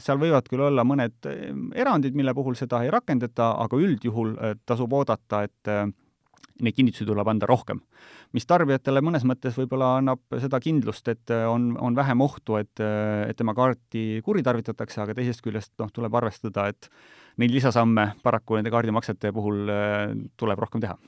seal 0.04 0.20
võivad 0.20 0.46
küll 0.50 0.62
olla 0.68 0.84
mõned 0.86 1.26
erandid, 1.74 2.14
mille 2.14 2.34
puhul 2.36 2.54
seda 2.58 2.84
ei 2.84 2.92
rakendata, 2.92 3.54
aga 3.64 3.80
üldjuhul 3.80 4.36
tasub 4.68 4.92
oodata, 4.94 5.42
et 5.48 5.72
neid 6.62 6.76
kinnitusi 6.76 7.06
tuleb 7.06 7.28
anda 7.28 7.48
rohkem. 7.50 7.80
mis 8.34 8.46
tarbijatele 8.46 9.02
mõnes 9.02 9.24
mõttes 9.26 9.56
võib-olla 9.58 9.96
annab 9.98 10.22
seda 10.42 10.60
kindlust, 10.62 11.08
et 11.08 11.30
on, 11.48 11.72
on 11.80 11.96
vähem 11.96 12.20
ohtu, 12.20 12.58
et, 12.58 12.82
et 13.28 13.36
tema 13.36 13.54
kaarti 13.54 14.20
kuritarvitatakse, 14.26 15.00
aga 15.02 15.14
teisest 15.14 15.42
küljest 15.42 15.72
noh, 15.82 15.90
tuleb 15.94 16.14
arvestada, 16.14 16.68
et 16.70 16.90
neid 17.42 17.54
lisasamme 17.54 18.12
paraku 18.22 18.58
nende 18.58 18.70
kaardimaksete 18.74 19.32
puhul 19.34 19.66
tuleb 20.38 20.62
rohkem 20.66 20.82
teha 20.82 20.98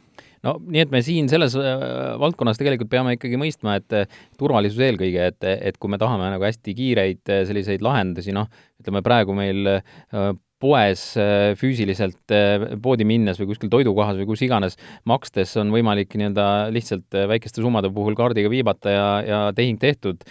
no 0.47 0.57
nii, 0.63 0.85
et 0.85 0.93
me 0.93 1.03
siin 1.05 1.29
selles 1.31 1.57
äh, 1.59 1.85
valdkonnas 2.21 2.61
tegelikult 2.61 2.91
peame 2.93 3.17
ikkagi 3.17 3.39
mõistma, 3.41 3.77
et 3.81 3.97
äh, 3.97 4.19
turvalisus 4.41 4.83
eelkõige, 4.87 5.31
et, 5.33 5.47
et 5.71 5.79
kui 5.81 5.93
me 5.93 6.01
tahame 6.01 6.31
nagu 6.33 6.47
hästi 6.47 6.75
kiireid 6.77 7.33
äh, 7.33 7.45
selliseid 7.49 7.85
lahendusi, 7.85 8.35
noh, 8.37 8.51
ütleme 8.83 9.03
praegu 9.07 9.37
meil 9.37 9.67
poes 10.63 11.03
äh, 11.21 11.53
füüsiliselt 11.59 12.33
äh, 12.33 12.65
poodi 12.83 13.05
minnes 13.09 13.37
või 13.41 13.51
kuskil 13.51 13.71
toidukohas 13.73 14.17
või 14.17 14.29
kus 14.31 14.43
iganes 14.47 14.79
makstes 15.09 15.53
on 15.61 15.73
võimalik 15.75 16.17
nii-öelda 16.17 16.47
lihtsalt 16.73 17.17
äh, 17.17 17.27
väikeste 17.29 17.61
summade 17.65 17.91
puhul 17.93 18.17
kaardiga 18.17 18.51
viibata 18.53 18.95
ja, 18.95 19.09
ja 19.27 19.41
tehing 19.57 19.81
tehtud. 19.81 20.25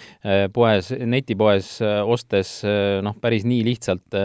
poes, 0.54 0.90
netipoes 0.92 1.68
ostes 1.84 2.50
noh, 3.06 3.16
päris 3.22 3.46
nii 3.46 3.62
lihtsalt 3.68 4.16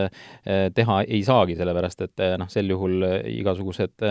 teha 0.77 0.97
ei 1.05 1.21
saagi, 1.27 1.57
sellepärast 1.59 2.05
et 2.07 2.23
noh, 2.41 2.49
sel 2.53 2.71
juhul 2.73 3.05
igasugused 3.29 4.07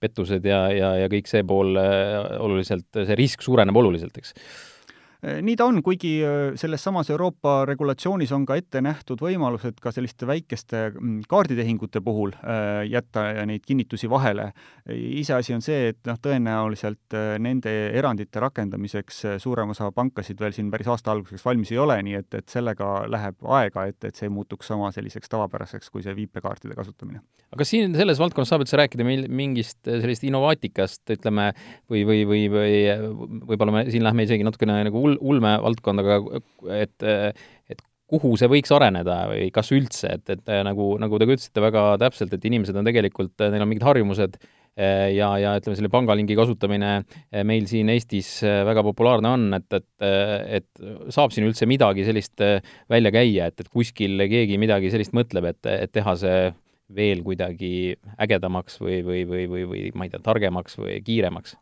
pettused 0.00 0.46
ja, 0.46 0.64
ja, 0.74 0.90
ja 1.04 1.10
kõik 1.12 1.30
see 1.30 1.44
pool 1.46 1.78
oluliselt, 1.78 2.88
see 2.98 3.18
risk 3.18 3.44
suureneb 3.46 3.78
oluliselt, 3.78 4.18
eks 4.18 4.34
nii 5.18 5.56
ta 5.58 5.66
on, 5.66 5.80
kuigi 5.82 6.12
äh, 6.22 6.52
selles 6.58 6.84
samas 6.84 7.08
Euroopa 7.10 7.64
regulatsioonis 7.66 8.30
on 8.36 8.44
ka 8.46 8.54
ette 8.58 8.78
nähtud 8.84 9.18
võimalused 9.22 9.80
ka 9.82 9.90
selliste 9.94 10.28
väikeste 10.30 10.82
mm, 10.92 11.24
kaarditehingute 11.30 12.02
puhul 12.06 12.36
äh, 12.38 12.84
jätta 12.86 13.24
neid 13.48 13.64
kinnitusi 13.66 14.10
vahele. 14.10 14.52
iseasi 14.88 15.56
on 15.56 15.62
see, 15.62 15.88
et 15.90 15.98
noh, 16.06 16.16
tõenäoliselt 16.22 17.16
nende 17.42 17.72
erandite 17.98 18.40
rakendamiseks 18.40 19.24
suurem 19.42 19.74
osa 19.74 19.90
pankasid 19.92 20.38
veel 20.40 20.54
siin 20.54 20.70
päris 20.70 20.88
aasta 20.88 21.12
alguseks 21.12 21.44
valmis 21.44 21.72
ei 21.74 21.80
ole, 21.82 21.98
nii 22.06 22.14
et, 22.20 22.38
et 22.38 22.48
sellega 22.48 23.02
läheb 23.10 23.50
aega, 23.58 23.88
et, 23.90 23.98
et 24.04 24.16
see 24.16 24.30
muutuks 24.32 24.70
sama 24.70 24.92
selliseks 24.94 25.28
tavapäraseks 25.34 25.90
kui 25.90 26.06
see 26.06 26.14
viipekaartide 26.16 26.78
kasutamine. 26.78 27.20
aga 27.52 27.66
siin 27.66 27.96
selles 27.98 28.22
valdkonnas 28.22 28.54
saab 28.54 28.62
üldse 28.64 28.78
rääkida 28.78 29.04
meil 29.04 29.26
mingist 29.28 29.82
sellist 29.82 30.24
innovaatikast, 30.28 31.02
ütleme, 31.18 31.50
või, 31.90 32.06
või, 32.06 32.24
või, 32.28 32.46
või 32.54 32.72
võib-olla 33.50 33.80
me 33.80 33.84
siin 33.90 34.06
lähme 34.06 34.28
isegi 34.28 34.46
natukene 34.46 34.78
nagu 34.86 35.07
ul-, 35.08 35.18
ulmevaldkondaga, 35.34 36.20
et, 36.78 37.08
et 37.72 37.84
kuhu 38.08 38.36
see 38.40 38.48
võiks 38.48 38.70
areneda 38.72 39.18
või 39.32 39.48
kas 39.54 39.72
üldse, 39.76 40.14
et, 40.16 40.30
et 40.32 40.54
nagu, 40.64 40.94
nagu 41.00 41.18
te 41.20 41.28
ka 41.28 41.36
ütlesite 41.36 41.64
väga 41.64 41.82
täpselt, 42.00 42.32
et 42.32 42.46
inimesed 42.48 42.76
on 42.78 42.88
tegelikult, 42.88 43.34
neil 43.52 43.64
on 43.64 43.68
mingid 43.68 43.84
harjumused 43.84 44.38
ja, 44.78 45.28
ja 45.42 45.54
ütleme, 45.58 45.76
selle 45.76 45.90
pangalingi 45.92 46.36
kasutamine 46.38 46.92
meil 47.48 47.66
siin 47.68 47.90
Eestis 47.92 48.30
väga 48.44 48.84
populaarne 48.86 49.34
on, 49.34 49.46
et, 49.58 49.76
et, 49.76 49.88
et 50.60 51.12
saab 51.14 51.34
siin 51.34 51.48
üldse 51.48 51.68
midagi 51.68 52.06
sellist 52.08 52.40
välja 52.88 53.12
käia, 53.14 53.50
et, 53.50 53.60
et 53.60 53.68
kuskil 53.68 54.24
keegi 54.30 54.56
midagi 54.60 54.92
sellist 54.94 55.16
mõtleb, 55.18 55.50
et, 55.52 55.60
et 55.74 55.92
teha 55.92 56.16
see 56.20 56.40
veel 56.96 57.20
kuidagi 57.20 57.98
ägedamaks 58.16 58.78
või, 58.80 59.02
või, 59.04 59.24
või, 59.28 59.44
või, 59.50 59.64
või 59.68 59.82
ma 59.92 60.06
ei 60.06 60.14
tea, 60.14 60.22
targemaks 60.24 60.78
või 60.80 61.02
kiiremaks 61.04 61.58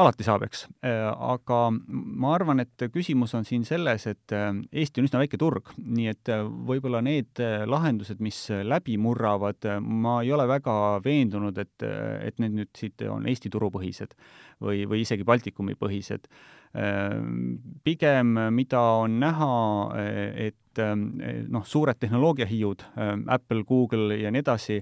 alati 0.00 0.24
saab, 0.24 0.44
eks. 0.46 0.64
Äh, 0.86 1.06
aga 1.06 1.58
ma 1.70 2.34
arvan, 2.36 2.62
et 2.62 2.86
küsimus 2.92 3.34
on 3.36 3.46
siin 3.48 3.64
selles, 3.68 4.06
et 4.10 4.34
äh, 4.36 4.52
Eesti 4.82 5.02
on 5.02 5.08
üsna 5.08 5.22
väike 5.22 5.40
turg, 5.40 5.72
nii 5.78 6.10
et 6.12 6.30
äh, 6.32 6.44
võib-olla 6.44 7.02
need 7.04 7.40
lahendused, 7.70 8.20
mis 8.24 8.38
läbi 8.66 8.96
murravad, 9.00 9.68
ma 9.80 10.20
ei 10.24 10.32
ole 10.36 10.46
väga 10.50 10.76
veendunud, 11.04 11.58
et, 11.60 11.86
et 12.24 12.40
need 12.42 12.56
nüüd 12.60 12.72
siit 12.76 13.04
on 13.08 13.28
Eesti 13.30 13.52
turupõhised 13.52 14.16
või, 14.64 14.86
või 14.88 15.04
isegi 15.04 15.26
Baltikumi 15.26 15.76
põhised. 15.80 16.28
Pigem, 17.82 18.36
mida 18.54 18.80
on 19.00 19.16
näha, 19.18 19.54
et 20.38 20.78
noh, 21.50 21.64
suured 21.66 21.98
tehnoloogiahiiud, 21.98 22.84
Apple, 23.34 23.64
Google 23.66 24.20
ja 24.20 24.30
nii 24.30 24.44
edasi, 24.44 24.78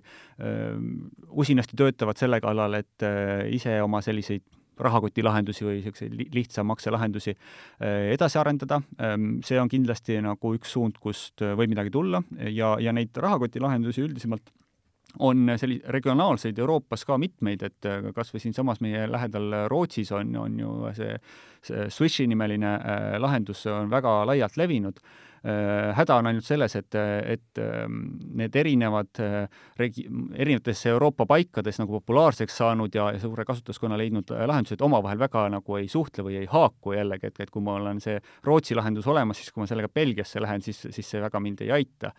usinasti 1.32 1.80
töötavad 1.80 2.20
selle 2.20 2.42
kallal, 2.44 2.76
et 2.82 3.08
ise 3.56 3.78
oma 3.80 4.02
selliseid 4.04 4.44
rahakotilahendusi 4.78 5.66
või 5.66 5.78
niisuguseid 5.78 6.34
lihtsa 6.34 6.64
makselahendusi 6.66 7.34
äh, 7.34 8.12
edasi 8.14 8.38
arendada. 8.40 8.80
Ähm, 9.02 9.38
see 9.46 9.60
on 9.60 9.70
kindlasti 9.72 10.18
nagu 10.24 10.54
üks 10.56 10.72
suund, 10.76 11.00
kust 11.02 11.42
äh, 11.44 11.56
võib 11.58 11.74
midagi 11.74 11.92
tulla 11.94 12.22
ja, 12.38 12.76
ja 12.82 12.94
neid 12.94 13.16
rahakotilahendusi 13.16 14.04
üldisemalt 14.06 14.52
on 15.24 15.54
selli-, 15.56 15.80
regionaalseid 15.88 16.58
Euroopas 16.60 17.06
ka 17.08 17.16
mitmeid, 17.18 17.62
et 17.64 17.88
äh, 17.88 18.10
kas 18.16 18.32
või 18.34 18.44
siinsamas 18.44 18.82
meie 18.84 19.06
lähedal 19.10 19.64
Rootsis 19.72 20.12
on, 20.16 20.34
on 20.36 20.58
ju 20.60 20.74
see, 20.98 21.14
see 21.64 21.88
Swishi 21.92 22.28
nimeline 22.30 22.76
lahendus 23.18 23.66
on 23.72 23.90
väga 23.90 24.20
laialt 24.28 24.60
levinud 24.60 25.00
häda 25.94 26.16
on 26.18 26.26
ainult 26.26 26.46
selles, 26.46 26.74
et, 26.76 26.94
et 26.98 27.60
ähm, 27.62 28.00
need 28.38 28.56
erinevad 28.58 29.20
äh, 29.22 29.46
regi-, 29.78 30.06
erinevatesse 30.34 30.90
Euroopa 30.90 31.26
paikades 31.26 31.78
nagu 31.78 31.98
populaarseks 31.98 32.58
saanud 32.60 32.94
ja, 32.94 33.10
ja 33.14 33.20
suure 33.22 33.44
kasutuskonna 33.46 33.98
leidnud 34.00 34.32
äh, 34.34 34.44
lahendused 34.48 34.82
omavahel 34.84 35.20
väga 35.20 35.46
nagu 35.52 35.78
ei 35.78 35.88
suhtle 35.88 36.26
või 36.26 36.40
ei 36.40 36.48
haaku 36.50 36.96
jällegi, 36.96 37.30
et, 37.30 37.40
et 37.44 37.52
kui 37.54 37.62
mul 37.64 37.86
on 37.90 38.02
see 38.02 38.18
Rootsi 38.46 38.76
lahendus 38.78 39.06
olemas, 39.10 39.38
siis 39.40 39.52
kui 39.54 39.62
ma 39.62 39.68
sellega 39.70 39.90
Belgiasse 39.94 40.42
lähen, 40.42 40.64
siis, 40.64 40.80
siis 40.90 41.06
see 41.14 41.22
väga 41.22 41.40
mind 41.42 41.62
ei 41.66 41.72
aita. 41.78 42.12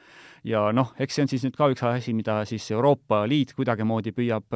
ja 0.47 0.69
noh, 0.71 0.93
eks 0.99 1.17
see 1.17 1.25
on 1.25 1.31
siis 1.33 1.43
nüüd 1.43 1.57
ka 1.59 1.67
üks 1.73 1.83
asi, 1.83 2.13
mida 2.15 2.39
siis 2.47 2.69
Euroopa 2.71 3.25
Liit 3.27 3.51
kuidagimoodi 3.57 4.13
püüab, 4.15 4.55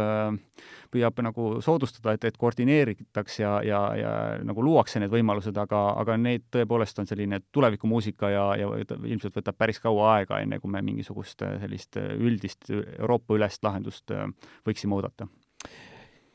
püüab 0.94 1.20
nagu 1.26 1.50
soodustada, 1.62 2.14
et, 2.16 2.24
et 2.24 2.38
koordineeritaks 2.40 3.40
ja, 3.42 3.58
ja, 3.66 3.82
ja 4.00 4.14
nagu 4.48 4.64
luuakse 4.64 5.02
need 5.04 5.12
võimalused, 5.12 5.58
aga, 5.60 5.82
aga 6.00 6.16
need 6.18 6.48
tõepoolest 6.54 7.04
on 7.04 7.10
selline 7.10 7.42
tulevikumuusika 7.52 8.32
ja, 8.32 8.46
ja 8.60 8.70
ilmselt 8.84 9.40
võtab 9.40 9.58
päris 9.58 9.82
kaua 9.84 10.18
aega, 10.18 10.42
enne 10.44 10.60
kui 10.62 10.72
me 10.72 10.84
mingisugust 10.86 11.42
äh, 11.46 11.58
sellist 11.62 11.98
äh, 12.02 12.14
üldist 12.18 12.70
Euroopa-ülest 12.74 13.64
lahendust 13.66 14.14
äh, 14.14 14.28
võiksime 14.68 14.98
oodata 14.98 15.28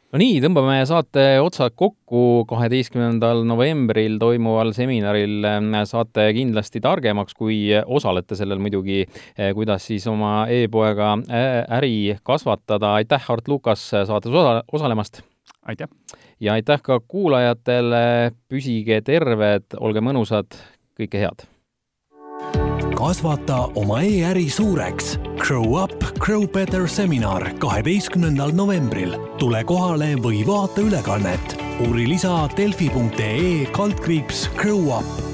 no 0.09 0.20
nii, 0.20 0.38
tõmbame 0.40 0.78
saate 0.88 1.24
otsad 1.44 1.74
kokku, 1.76 2.44
kaheteistkümnendal 2.48 3.44
novembril 3.48 4.16
toimuval 4.22 4.72
seminaril 4.76 5.44
saate 5.88 6.31
kindlasti 6.37 6.81
targemaks, 6.85 7.37
kui 7.37 7.66
osalete 7.85 8.38
sellel 8.38 8.62
muidugi, 8.62 9.02
kuidas 9.59 9.85
siis 9.90 10.09
oma 10.09 10.46
e-poega 10.48 11.12
äri 11.76 12.16
kasvatada. 12.24 12.94
aitäh, 13.02 13.28
Art 13.37 13.52
Lukas, 13.52 13.85
saates 13.92 14.33
osa, 14.33 14.62
osalemast! 14.72 15.20
aitäh! 15.68 15.92
ja 16.40 16.57
aitäh 16.57 16.83
ka 16.83 17.00
kuulajatele, 17.00 18.33
püsige 18.48 19.02
terved, 19.04 19.76
olge 19.76 20.00
mõnusad, 20.04 20.57
kõike 20.98 21.24
head! 21.26 21.48
Kasvata 22.98 23.61
oma 23.78 24.00
e-äri 24.02 24.48
suureks. 24.50 25.14
Grow 25.38 25.76
up, 25.78 26.02
grow 26.18 26.46
better 26.46 26.88
seminar 26.88 27.46
kaheteistkümnendal 27.62 28.52
novembril. 28.52 29.14
tule 29.38 29.62
kohale 29.64 30.16
või 30.18 30.42
vaata 30.46 30.82
ülekannet. 30.82 31.56
uuri 31.87 32.08
lisa 32.08 32.48
delfi.ee 32.56 33.70
kaldkriips 33.72 34.48
Grow 34.56 34.90
up 34.98 35.28